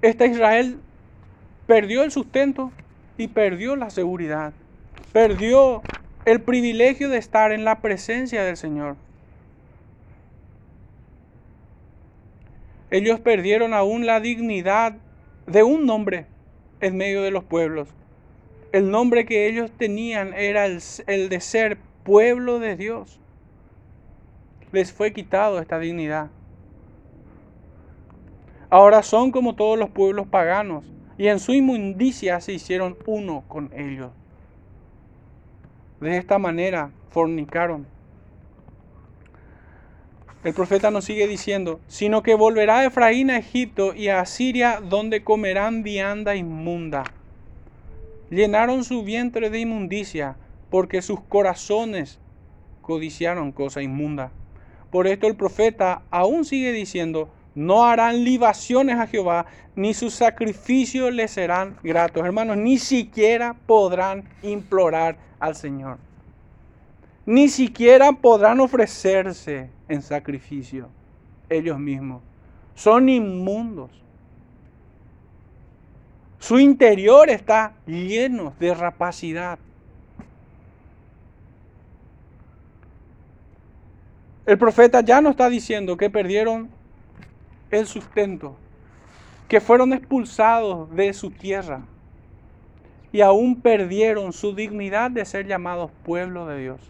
[0.00, 0.80] Esta Israel
[1.68, 2.72] perdió el sustento
[3.16, 4.52] y perdió la seguridad.
[5.12, 5.82] Perdió
[6.24, 8.96] el privilegio de estar en la presencia del Señor.
[12.90, 14.96] Ellos perdieron aún la dignidad
[15.46, 16.26] de un nombre
[16.80, 17.88] en medio de los pueblos.
[18.72, 20.80] El nombre que ellos tenían era el,
[21.28, 23.20] de ser pueblo de Dios.
[24.72, 26.30] Les fue quitado esta dignidad.
[28.70, 30.84] Ahora son como todos los pueblos paganos
[31.18, 34.10] y en su inmundicia se hicieron uno con ellos.
[36.00, 37.86] De esta manera fornicaron.
[40.44, 45.22] El profeta nos sigue diciendo, sino que volverá Efraín a Egipto y a Asiria donde
[45.22, 47.04] comerán vianda inmunda.
[48.28, 50.36] Llenaron su vientre de inmundicia
[50.68, 52.18] porque sus corazones
[52.80, 54.32] codiciaron cosa inmunda.
[54.90, 61.12] Por esto el profeta aún sigue diciendo, no harán libaciones a Jehová, ni sus sacrificios
[61.12, 62.24] les serán gratos.
[62.24, 65.98] Hermanos, ni siquiera podrán implorar al Señor.
[67.24, 70.88] Ni siquiera podrán ofrecerse en sacrificio
[71.48, 72.22] ellos mismos.
[72.74, 73.90] Son inmundos.
[76.38, 79.58] Su interior está lleno de rapacidad.
[84.44, 86.68] El profeta ya no está diciendo que perdieron
[87.70, 88.56] el sustento,
[89.46, 91.82] que fueron expulsados de su tierra
[93.12, 96.80] y aún perdieron su dignidad de ser llamados pueblo de Dios.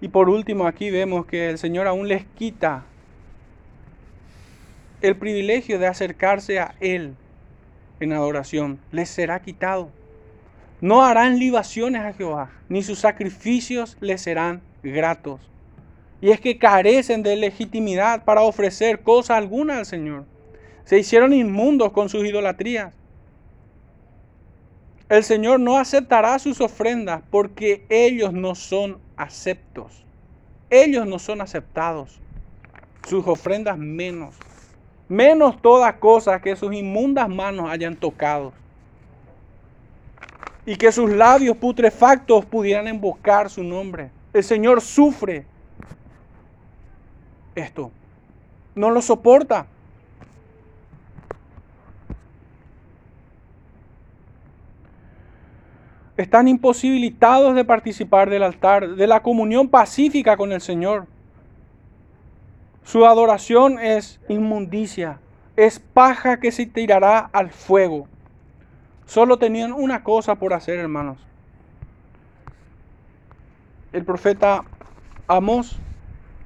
[0.00, 2.84] Y por último aquí vemos que el Señor aún les quita
[5.02, 7.14] el privilegio de acercarse a Él
[8.00, 8.78] en adoración.
[8.92, 9.90] Les será quitado.
[10.80, 15.40] No harán libaciones a Jehová, ni sus sacrificios les serán gratos.
[16.20, 20.24] Y es que carecen de legitimidad para ofrecer cosa alguna al Señor.
[20.84, 22.94] Se hicieron inmundos con sus idolatrías.
[25.08, 30.04] El Señor no aceptará sus ofrendas porque ellos no son aceptos.
[30.68, 32.20] Ellos no son aceptados.
[33.06, 34.34] Sus ofrendas menos.
[35.08, 38.52] Menos toda cosa que sus inmundas manos hayan tocado
[40.68, 44.10] y que sus labios putrefactos pudieran invocar su nombre.
[44.34, 45.46] El Señor sufre
[47.54, 47.90] esto.
[48.74, 49.66] No lo soporta.
[56.18, 61.06] Están imposibilitados de participar del altar, de la comunión pacífica con el Señor.
[62.82, 65.20] Su adoración es inmundicia,
[65.54, 68.08] es paja que se tirará al fuego.
[69.06, 71.18] Solo tenían una cosa por hacer, hermanos.
[73.92, 74.64] El profeta
[75.28, 75.78] Amós,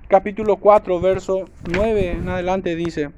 [0.07, 3.11] capítulo 4, verso 9 en adelante dice,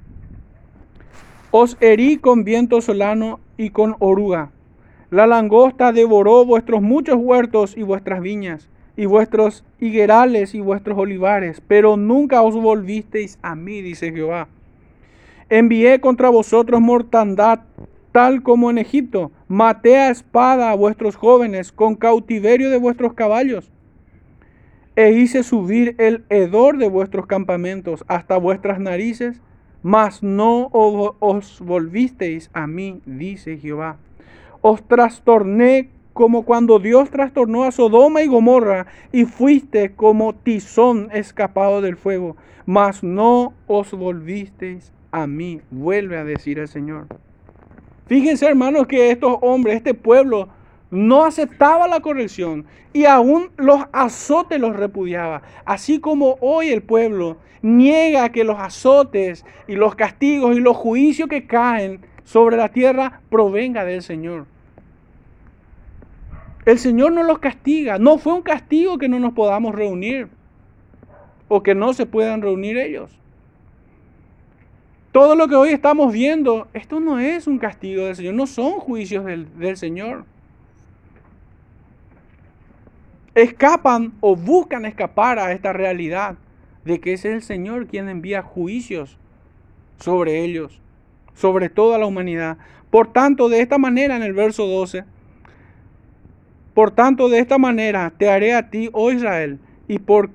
[1.50, 4.53] Os herí con viento solano y con oruga.
[5.14, 11.62] La langosta devoró vuestros muchos huertos y vuestras viñas, y vuestros higuerales y vuestros olivares,
[11.68, 14.48] pero nunca os volvisteis a mí, dice Jehová.
[15.50, 17.60] Envié contra vosotros mortandad
[18.10, 19.30] tal como en Egipto.
[19.46, 23.70] Maté a espada a vuestros jóvenes con cautiverio de vuestros caballos.
[24.96, 29.40] E hice subir el hedor de vuestros campamentos hasta vuestras narices,
[29.80, 33.98] mas no os volvisteis a mí, dice Jehová.
[34.66, 41.82] Os trastorné como cuando Dios trastornó a Sodoma y Gomorra, y fuiste como tizón escapado
[41.82, 47.08] del fuego, mas no os volvisteis a mí, vuelve a decir el Señor.
[48.06, 50.48] Fíjense hermanos que estos hombres, este pueblo,
[50.90, 55.42] no aceptaba la corrección y aún los azotes los repudiaba.
[55.66, 61.28] Así como hoy el pueblo niega que los azotes y los castigos y los juicios
[61.28, 64.53] que caen sobre la tierra provenga del Señor.
[66.64, 67.98] El Señor no los castiga.
[67.98, 70.28] No fue un castigo que no nos podamos reunir
[71.48, 73.10] o que no se puedan reunir ellos.
[75.12, 78.80] Todo lo que hoy estamos viendo, esto no es un castigo del Señor, no son
[78.80, 80.24] juicios del, del Señor
[83.34, 86.36] escapan o buscan escapar a esta realidad
[86.84, 89.18] de que es el Señor quien envía juicios
[89.98, 90.80] sobre ellos,
[91.34, 92.58] sobre toda la humanidad.
[92.90, 95.04] Por tanto, de esta manera, en el verso 12,
[96.74, 100.30] por tanto, de esta manera te haré a ti, oh Israel, y, por,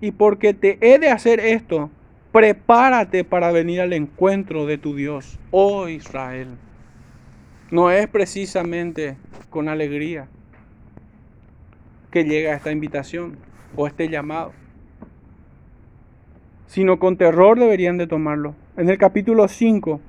[0.00, 1.90] y porque te he de hacer esto,
[2.32, 6.48] prepárate para venir al encuentro de tu Dios, oh Israel.
[7.70, 9.16] No es precisamente
[9.50, 10.28] con alegría
[12.10, 13.36] que llega esta invitación
[13.76, 14.52] o este llamado,
[16.66, 18.54] sino con terror deberían de tomarlo.
[18.78, 20.00] En el capítulo 5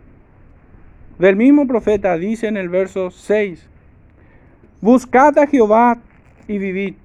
[1.17, 3.67] del mismo profeta dice en el verso 6,
[4.81, 5.99] Buscad a Jehová
[6.47, 6.95] y vivid,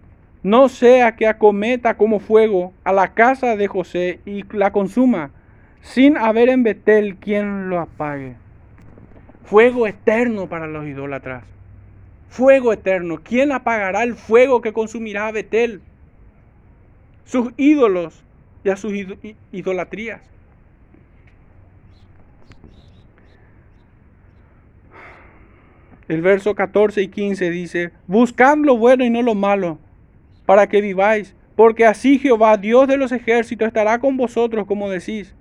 [0.42, 5.30] no sea que acometa como fuego a la casa de José y la consuma,
[5.80, 8.36] sin haber en Betel quien lo apague.
[9.44, 11.44] Fuego eterno para los idólatras
[12.34, 13.20] fuego eterno.
[13.22, 15.80] ¿Quién apagará el fuego que consumirá a Betel?
[17.24, 18.24] Sus ídolos
[18.64, 18.92] y a sus
[19.52, 20.20] idolatrías.
[26.06, 29.78] El verso 14 y 15 dice, Buscad lo bueno y no lo malo,
[30.44, 35.34] para que viváis, porque así Jehová, Dios de los ejércitos, estará con vosotros, como decís.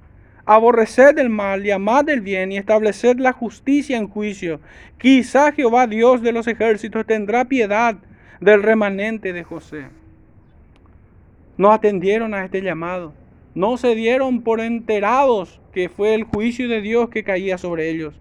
[0.46, 4.60] Aborreced el mal y amad el bien y estableced la justicia en juicio.
[4.98, 7.96] Quizá Jehová Dios de los ejércitos tendrá piedad
[8.42, 9.86] del remanente de José.
[11.58, 13.14] No atendieron a este llamado.
[13.56, 18.20] No se dieron por enterados que fue el juicio de Dios que caía sobre ellos.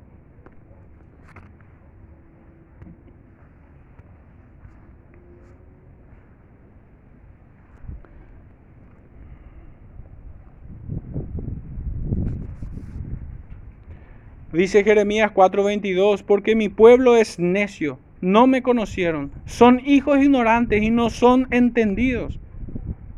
[14.53, 20.91] Dice Jeremías 4:22, porque mi pueblo es necio, no me conocieron, son hijos ignorantes y
[20.91, 22.39] no son entendidos,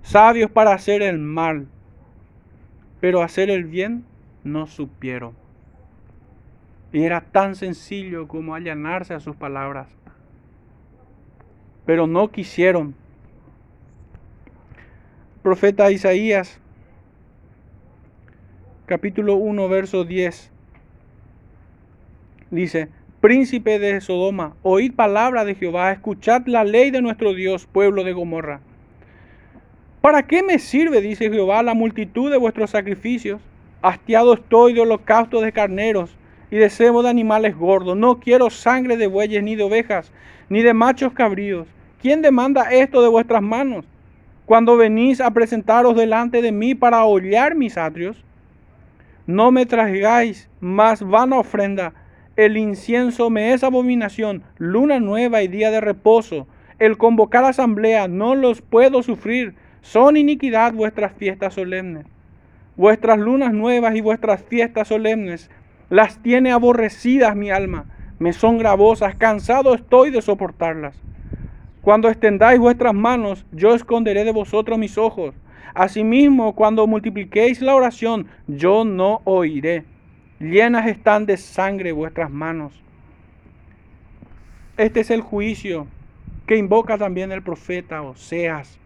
[0.02, 1.66] sabios para hacer el mal,
[3.00, 4.04] pero hacer el bien
[4.44, 5.32] no supieron.
[6.92, 9.88] Y era tan sencillo como allanarse a sus palabras,
[11.84, 12.94] pero no quisieron.
[15.42, 16.60] Profeta Isaías,
[18.86, 20.53] capítulo 1, verso 10
[22.54, 22.88] dice,
[23.20, 28.12] príncipe de Sodoma, oíd palabra de Jehová, escuchad la ley de nuestro Dios, pueblo de
[28.12, 28.60] Gomorra.
[30.00, 33.40] ¿Para qué me sirve, dice Jehová, la multitud de vuestros sacrificios?
[33.80, 36.16] Hastiado estoy de holocaustos de carneros
[36.50, 37.96] y de cebo de animales gordos.
[37.96, 40.12] No quiero sangre de bueyes ni de ovejas,
[40.48, 41.66] ni de machos cabríos.
[42.00, 43.86] ¿Quién demanda esto de vuestras manos?
[44.44, 48.22] Cuando venís a presentaros delante de mí para hollar mis atrios,
[49.26, 51.94] no me traigáis más vana ofrenda
[52.36, 56.48] el incienso me es abominación, luna nueva y día de reposo.
[56.80, 59.54] El convocar asamblea no los puedo sufrir.
[59.82, 62.06] Son iniquidad vuestras fiestas solemnes.
[62.76, 65.48] Vuestras lunas nuevas y vuestras fiestas solemnes
[65.90, 67.84] las tiene aborrecidas mi alma.
[68.18, 70.96] Me son gravosas, cansado estoy de soportarlas.
[71.82, 75.36] Cuando extendáis vuestras manos, yo esconderé de vosotros mis ojos.
[75.74, 79.84] Asimismo, cuando multipliquéis la oración, yo no oiré
[80.40, 82.80] llenas están de sangre vuestras manos.
[84.76, 85.86] Este es el juicio
[86.46, 88.78] que invoca también el profeta Oseas.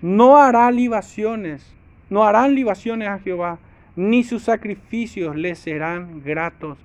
[0.00, 1.74] No hará libaciones,
[2.10, 3.58] no harán libaciones a Jehová,
[3.96, 6.78] ni sus sacrificios les serán gratos.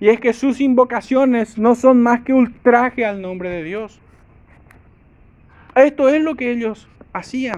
[0.00, 4.00] Y es que sus invocaciones no son más que ultraje al nombre de Dios.
[5.74, 7.56] Esto es lo que ellos hacían.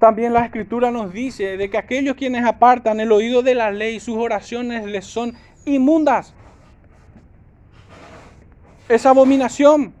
[0.00, 4.00] También la escritura nos dice de que aquellos quienes apartan el oído de la ley,
[4.00, 5.34] sus oraciones les son
[5.66, 6.32] inmundas.
[8.88, 9.92] Es abominación.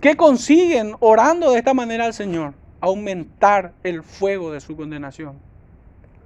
[0.00, 2.54] ¿Qué consiguen orando de esta manera al Señor?
[2.80, 5.38] Aumentar el fuego de su condenación.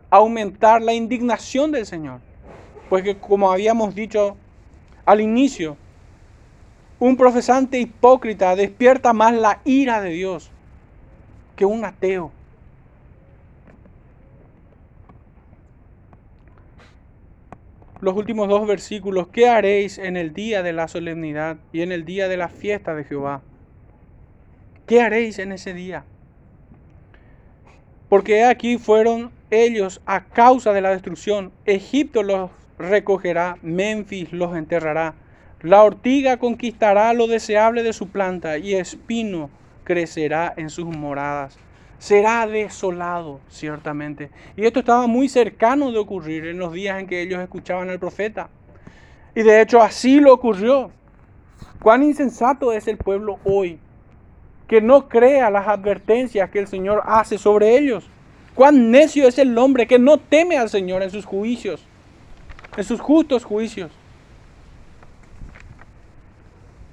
[0.09, 2.21] Aumentar la indignación del Señor.
[2.89, 4.39] Pues que como habíamos dicho
[5.05, 5.77] al inicio,
[6.99, 10.52] un profesante hipócrita despierta más la ira de Dios
[11.57, 12.33] que un ateo.
[18.01, 22.05] Los últimos dos versículos, ¿qué haréis en el día de la solemnidad y en el
[22.05, 23.43] día de la fiesta de Jehová?
[24.87, 26.05] ¿Qué haréis en ese día?
[28.09, 31.53] Porque aquí fueron ellos a causa de la destrucción.
[31.65, 35.15] Egipto los recogerá, Memphis los enterrará.
[35.61, 39.49] La ortiga conquistará lo deseable de su planta y espino
[39.85, 41.59] crecerá en sus moradas.
[41.99, 44.31] Será desolado, ciertamente.
[44.57, 48.01] Y esto estaba muy cercano de ocurrir en los días en que ellos escuchaban al
[48.01, 48.49] profeta.
[49.35, 50.91] Y de hecho así lo ocurrió.
[51.81, 53.79] Cuán insensato es el pueblo hoy,
[54.69, 58.09] que no crea las advertencias que el Señor hace sobre ellos.
[58.55, 61.85] Cuán necio es el hombre que no teme al Señor en sus juicios,
[62.77, 63.91] en sus justos juicios.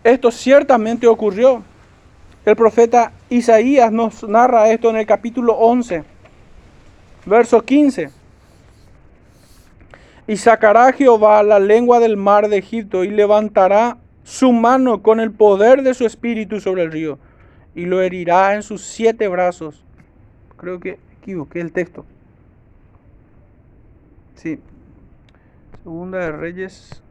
[0.04, 1.64] Esto ciertamente ocurrió.
[2.50, 6.04] El profeta Isaías nos narra esto en el capítulo 11,
[7.28, 8.10] verso 15.
[10.26, 15.30] Y sacará Jehová la lengua del mar de Egipto y levantará su mano con el
[15.30, 17.20] poder de su espíritu sobre el río
[17.76, 19.86] y lo herirá en sus siete brazos.
[20.58, 22.04] Creo que equivoqué el texto.
[24.34, 24.60] Sí.
[25.84, 27.04] Segunda de Reyes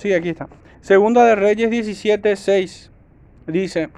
[0.00, 0.48] Sí, aquí está.
[0.80, 2.90] Segunda de Reyes 17, 6.
[3.48, 3.90] Dice,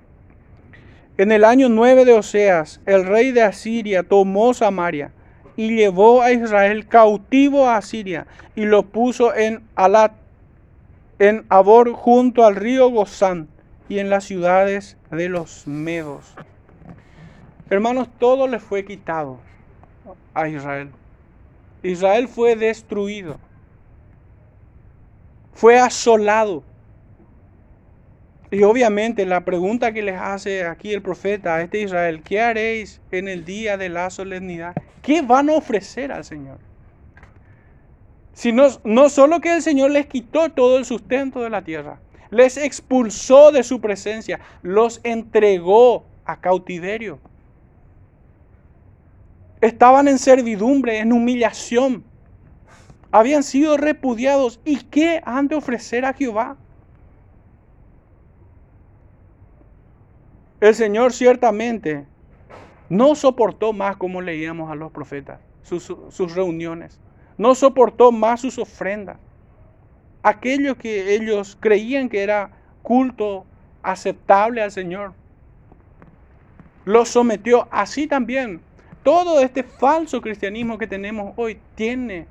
[1.16, 5.12] en el año 9 de Oseas, el rey de Asiria tomó Samaria
[5.54, 8.26] y llevó a Israel cautivo a Asiria
[8.56, 10.10] y lo puso en Alat,
[11.20, 13.46] en Abor junto al río Gozán
[13.88, 16.34] y en las ciudades de los Medos.
[17.70, 19.38] Hermanos, todo le fue quitado
[20.34, 20.90] a Israel.
[21.84, 23.38] Israel fue destruido
[25.52, 26.62] fue asolado.
[28.50, 33.00] Y obviamente la pregunta que les hace aquí el profeta a este Israel, ¿qué haréis
[33.10, 34.74] en el día de la solemnidad?
[35.00, 36.58] ¿Qué van a ofrecer al Señor?
[38.34, 41.98] Si no, no solo que el Señor les quitó todo el sustento de la tierra,
[42.30, 47.20] les expulsó de su presencia, los entregó a cautiverio.
[49.60, 52.04] Estaban en servidumbre, en humillación
[53.12, 54.58] habían sido repudiados.
[54.64, 56.56] ¿Y qué han de ofrecer a Jehová?
[60.60, 62.06] El Señor ciertamente
[62.88, 66.98] no soportó más, como leíamos a los profetas, sus, sus reuniones.
[67.36, 69.18] No soportó más sus ofrendas.
[70.22, 72.50] Aquello que ellos creían que era
[72.82, 73.44] culto
[73.82, 75.14] aceptable al Señor.
[76.84, 78.60] Lo sometió así también.
[79.02, 82.26] Todo este falso cristianismo que tenemos hoy tiene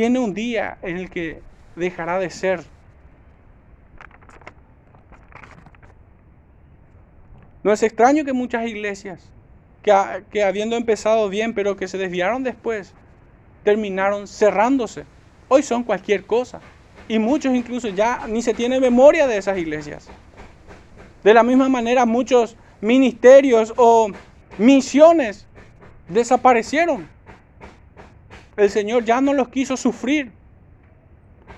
[0.00, 1.42] tiene un día en el que
[1.76, 2.64] dejará de ser.
[7.62, 9.30] No es extraño que muchas iglesias,
[9.82, 12.94] que, habiendo empezado bien, pero que se desviaron después,
[13.62, 15.04] terminaron cerrándose.
[15.48, 16.62] Hoy son cualquier cosa.
[17.06, 20.08] Y muchos incluso ya ni se tiene memoria de esas iglesias.
[21.22, 24.08] De la misma manera, muchos ministerios o
[24.56, 25.46] misiones
[26.08, 27.06] desaparecieron
[28.60, 30.32] el Señor ya no los quiso sufrir.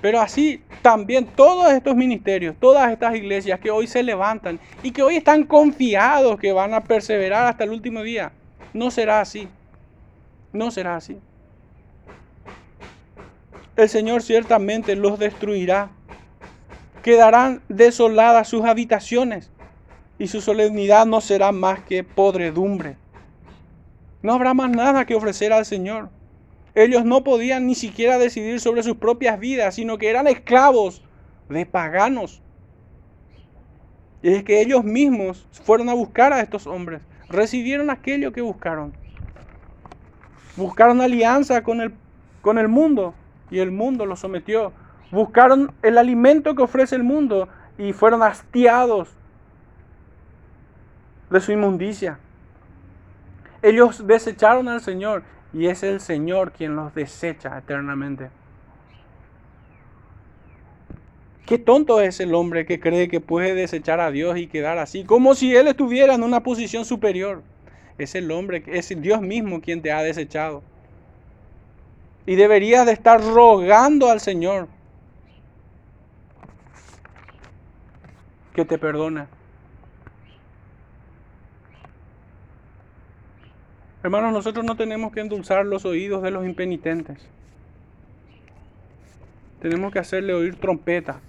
[0.00, 5.02] Pero así también todos estos ministerios, todas estas iglesias que hoy se levantan y que
[5.02, 8.32] hoy están confiados que van a perseverar hasta el último día,
[8.72, 9.48] no será así.
[10.52, 11.18] No será así.
[13.76, 15.90] El Señor ciertamente los destruirá.
[17.02, 19.50] Quedarán desoladas sus habitaciones
[20.18, 22.96] y su solemnidad no será más que podredumbre.
[24.22, 26.10] No habrá más nada que ofrecer al Señor.
[26.74, 31.02] Ellos no podían ni siquiera decidir sobre sus propias vidas, sino que eran esclavos
[31.48, 32.40] de paganos.
[34.22, 38.92] Y es que ellos mismos fueron a buscar a estos hombres, recibieron aquello que buscaron.
[40.56, 41.92] Buscaron alianza con el,
[42.40, 43.14] con el mundo
[43.50, 44.72] y el mundo los sometió.
[45.10, 47.48] Buscaron el alimento que ofrece el mundo
[47.78, 49.10] y fueron hastiados
[51.30, 52.18] de su inmundicia.
[53.62, 55.22] Ellos desecharon al Señor
[55.54, 58.30] y es el Señor quien los desecha eternamente.
[61.46, 65.04] Qué tonto es el hombre que cree que puede desechar a Dios y quedar así,
[65.04, 67.42] como si Él estuviera en una posición superior.
[67.98, 70.62] Es el hombre, es Dios mismo quien te ha desechado.
[72.24, 74.68] Y deberías de estar rogando al Señor
[78.54, 79.26] que te perdone.
[84.02, 87.18] Hermanos, nosotros no tenemos que endulzar los oídos de los impenitentes.
[89.60, 91.20] Tenemos que hacerle oír trompeta.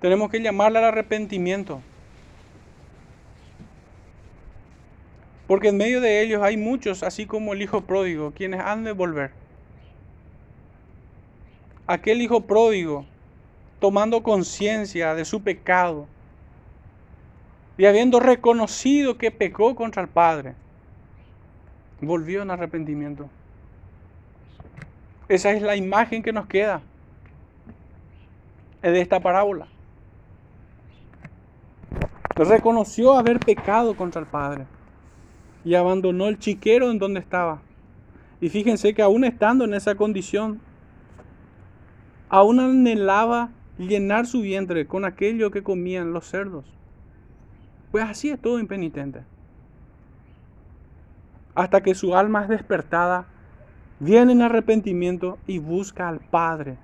[0.00, 1.80] Tenemos que llamarle al arrepentimiento.
[5.46, 8.90] Porque en medio de ellos hay muchos, así como el hijo pródigo, quienes han de
[8.90, 9.30] volver.
[11.86, 13.06] Aquel hijo pródigo,
[13.78, 16.08] tomando conciencia de su pecado
[17.78, 20.54] y habiendo reconocido que pecó contra el Padre,
[22.00, 23.28] volvió en arrepentimiento.
[25.28, 26.82] Esa es la imagen que nos queda
[28.82, 29.66] de esta parábola.
[32.34, 34.66] Reconoció haber pecado contra el Padre
[35.64, 37.60] y abandonó el chiquero en donde estaba.
[38.40, 40.60] Y fíjense que aún estando en esa condición,
[42.30, 46.64] aún anhelaba llenar su vientre con aquello que comían los cerdos.
[47.90, 49.20] Pues así es todo impenitente.
[51.54, 53.26] Hasta que su alma es despertada,
[53.98, 56.78] viene en arrepentimiento y busca al Padre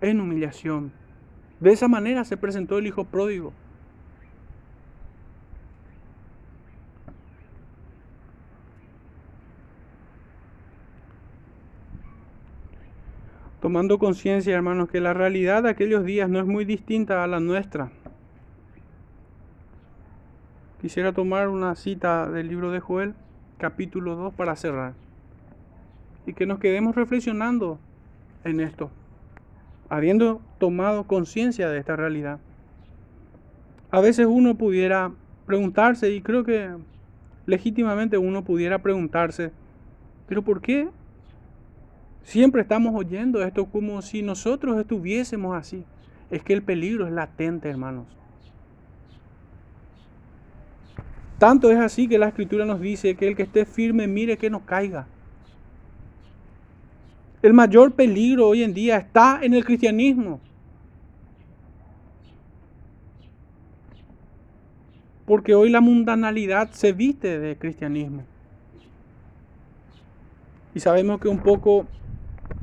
[0.00, 0.92] en humillación.
[1.60, 3.52] De esa manera se presentó el Hijo pródigo.
[13.60, 17.40] tomando conciencia, hermanos, que la realidad de aquellos días no es muy distinta a la
[17.40, 17.92] nuestra.
[20.80, 23.14] Quisiera tomar una cita del libro de Joel,
[23.58, 24.94] capítulo 2, para cerrar.
[26.26, 27.78] Y que nos quedemos reflexionando
[28.44, 28.90] en esto,
[29.88, 32.38] habiendo tomado conciencia de esta realidad.
[33.90, 35.12] A veces uno pudiera
[35.46, 36.70] preguntarse, y creo que
[37.46, 39.52] legítimamente uno pudiera preguntarse,
[40.28, 40.88] pero ¿por qué
[42.22, 45.84] Siempre estamos oyendo esto como si nosotros estuviésemos así.
[46.30, 48.06] Es que el peligro es latente, hermanos.
[51.40, 54.50] Tanto es así que la escritura nos dice que el que esté firme mire que
[54.50, 55.06] no caiga.
[57.40, 60.38] El mayor peligro hoy en día está en el cristianismo.
[65.24, 68.22] Porque hoy la mundanalidad se viste de cristianismo.
[70.74, 71.86] Y sabemos que un poco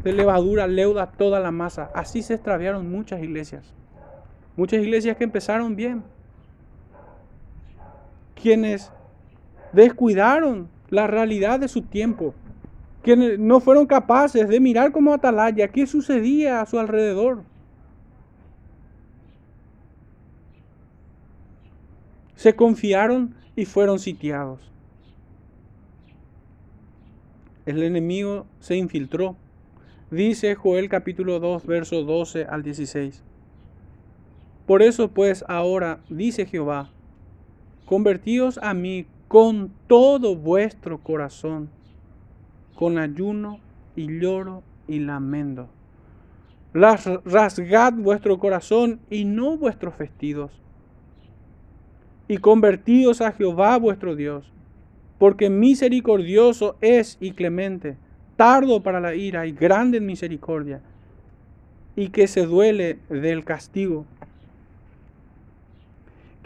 [0.04, 1.90] de levadura leuda toda la masa.
[1.96, 3.74] Así se extraviaron muchas iglesias.
[4.56, 6.04] Muchas iglesias que empezaron bien.
[8.42, 8.92] Quienes
[9.74, 12.34] descuidaron la realidad de su tiempo.
[13.04, 17.44] Quienes no fueron capaces de mirar como atalaya qué sucedía a su alrededor.
[22.36, 24.60] Se confiaron y fueron sitiados.
[27.66, 29.36] El enemigo se infiltró
[30.10, 33.22] Dice Joel capítulo 2, verso 12 al 16.
[34.66, 36.90] Por eso pues ahora, dice Jehová,
[37.88, 41.70] convertíos a mí con todo vuestro corazón,
[42.76, 43.60] con ayuno
[43.96, 45.70] y lloro y lamento.
[46.74, 50.52] Rasgad vuestro corazón y no vuestros vestidos.
[52.28, 54.52] Y convertíos a Jehová vuestro Dios,
[55.18, 57.98] porque misericordioso es y clemente
[58.36, 60.82] tardo para la ira y grande en misericordia,
[61.96, 64.06] y que se duele del castigo.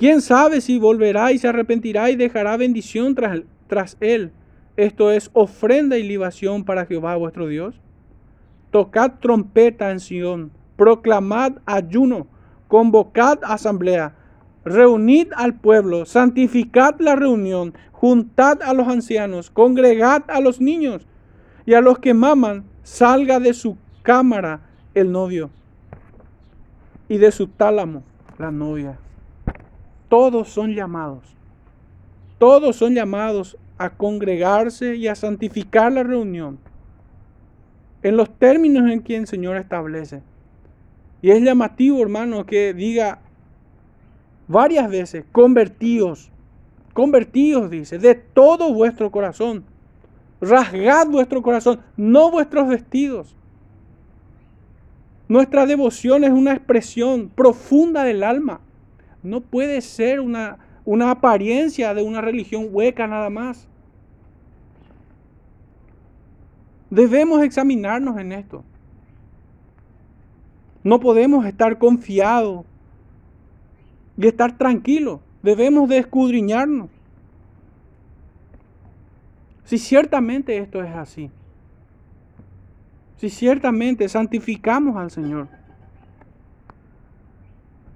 [0.01, 4.31] ¿Quién sabe si volverá y se arrepentirá y dejará bendición tras, tras él?
[4.75, 7.79] Esto es ofrenda y libación para Jehová vuestro Dios.
[8.71, 12.25] Tocad trompeta en Sión, proclamad ayuno,
[12.67, 14.15] convocad asamblea,
[14.65, 21.05] reunid al pueblo, santificad la reunión, juntad a los ancianos, congregad a los niños
[21.67, 24.61] y a los que maman, salga de su cámara
[24.95, 25.51] el novio
[27.07, 28.01] y de su tálamo
[28.39, 28.97] la novia.
[30.11, 31.23] Todos son llamados.
[32.37, 36.59] Todos son llamados a congregarse y a santificar la reunión
[38.03, 40.21] en los términos en que el Señor establece.
[41.21, 43.19] Y es llamativo, hermano, que diga
[44.49, 46.29] varias veces, convertíos,
[46.91, 49.63] convertíos, dice, de todo vuestro corazón
[50.41, 53.35] rasgad vuestro corazón, no vuestros vestidos.
[55.29, 58.59] Nuestra devoción es una expresión profunda del alma.
[59.23, 63.67] No puede ser una, una apariencia de una religión hueca nada más.
[66.89, 68.63] Debemos examinarnos en esto.
[70.83, 72.65] No podemos estar confiados
[74.17, 75.19] y estar tranquilos.
[75.43, 76.89] Debemos de escudriñarnos.
[79.63, 81.31] Si ciertamente esto es así,
[83.17, 85.47] si ciertamente santificamos al Señor,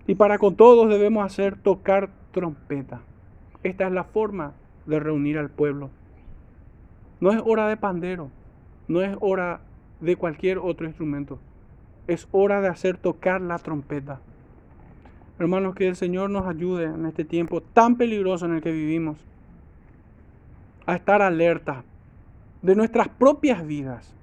[0.08, 3.02] y para con todos debemos hacer tocar trompeta.
[3.64, 4.54] Esta es la forma
[4.86, 5.90] de reunir al pueblo.
[7.20, 8.30] No es hora de pandero,
[8.88, 9.62] no es hora
[10.02, 11.40] de cualquier otro instrumento.
[12.08, 14.20] Es hora de hacer tocar la trompeta.
[15.40, 19.18] Hermanos, que el Señor nos ayude en este tiempo tan peligroso en el que vivimos
[20.86, 21.84] a estar alerta
[22.62, 24.14] de nuestras propias vidas,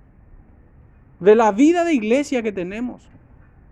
[1.19, 3.09] de la vida de iglesia que tenemos,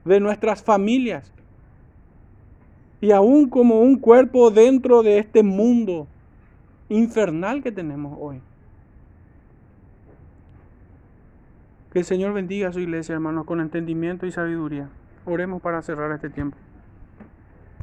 [0.04, 1.32] de nuestras familias
[3.00, 6.06] y aún como un cuerpo dentro de este mundo
[6.88, 8.40] infernal que tenemos hoy.
[11.92, 14.88] Que el Señor bendiga a su iglesia, hermanos, con entendimiento y sabiduría.
[15.24, 16.56] Oremos para cerrar este tiempo.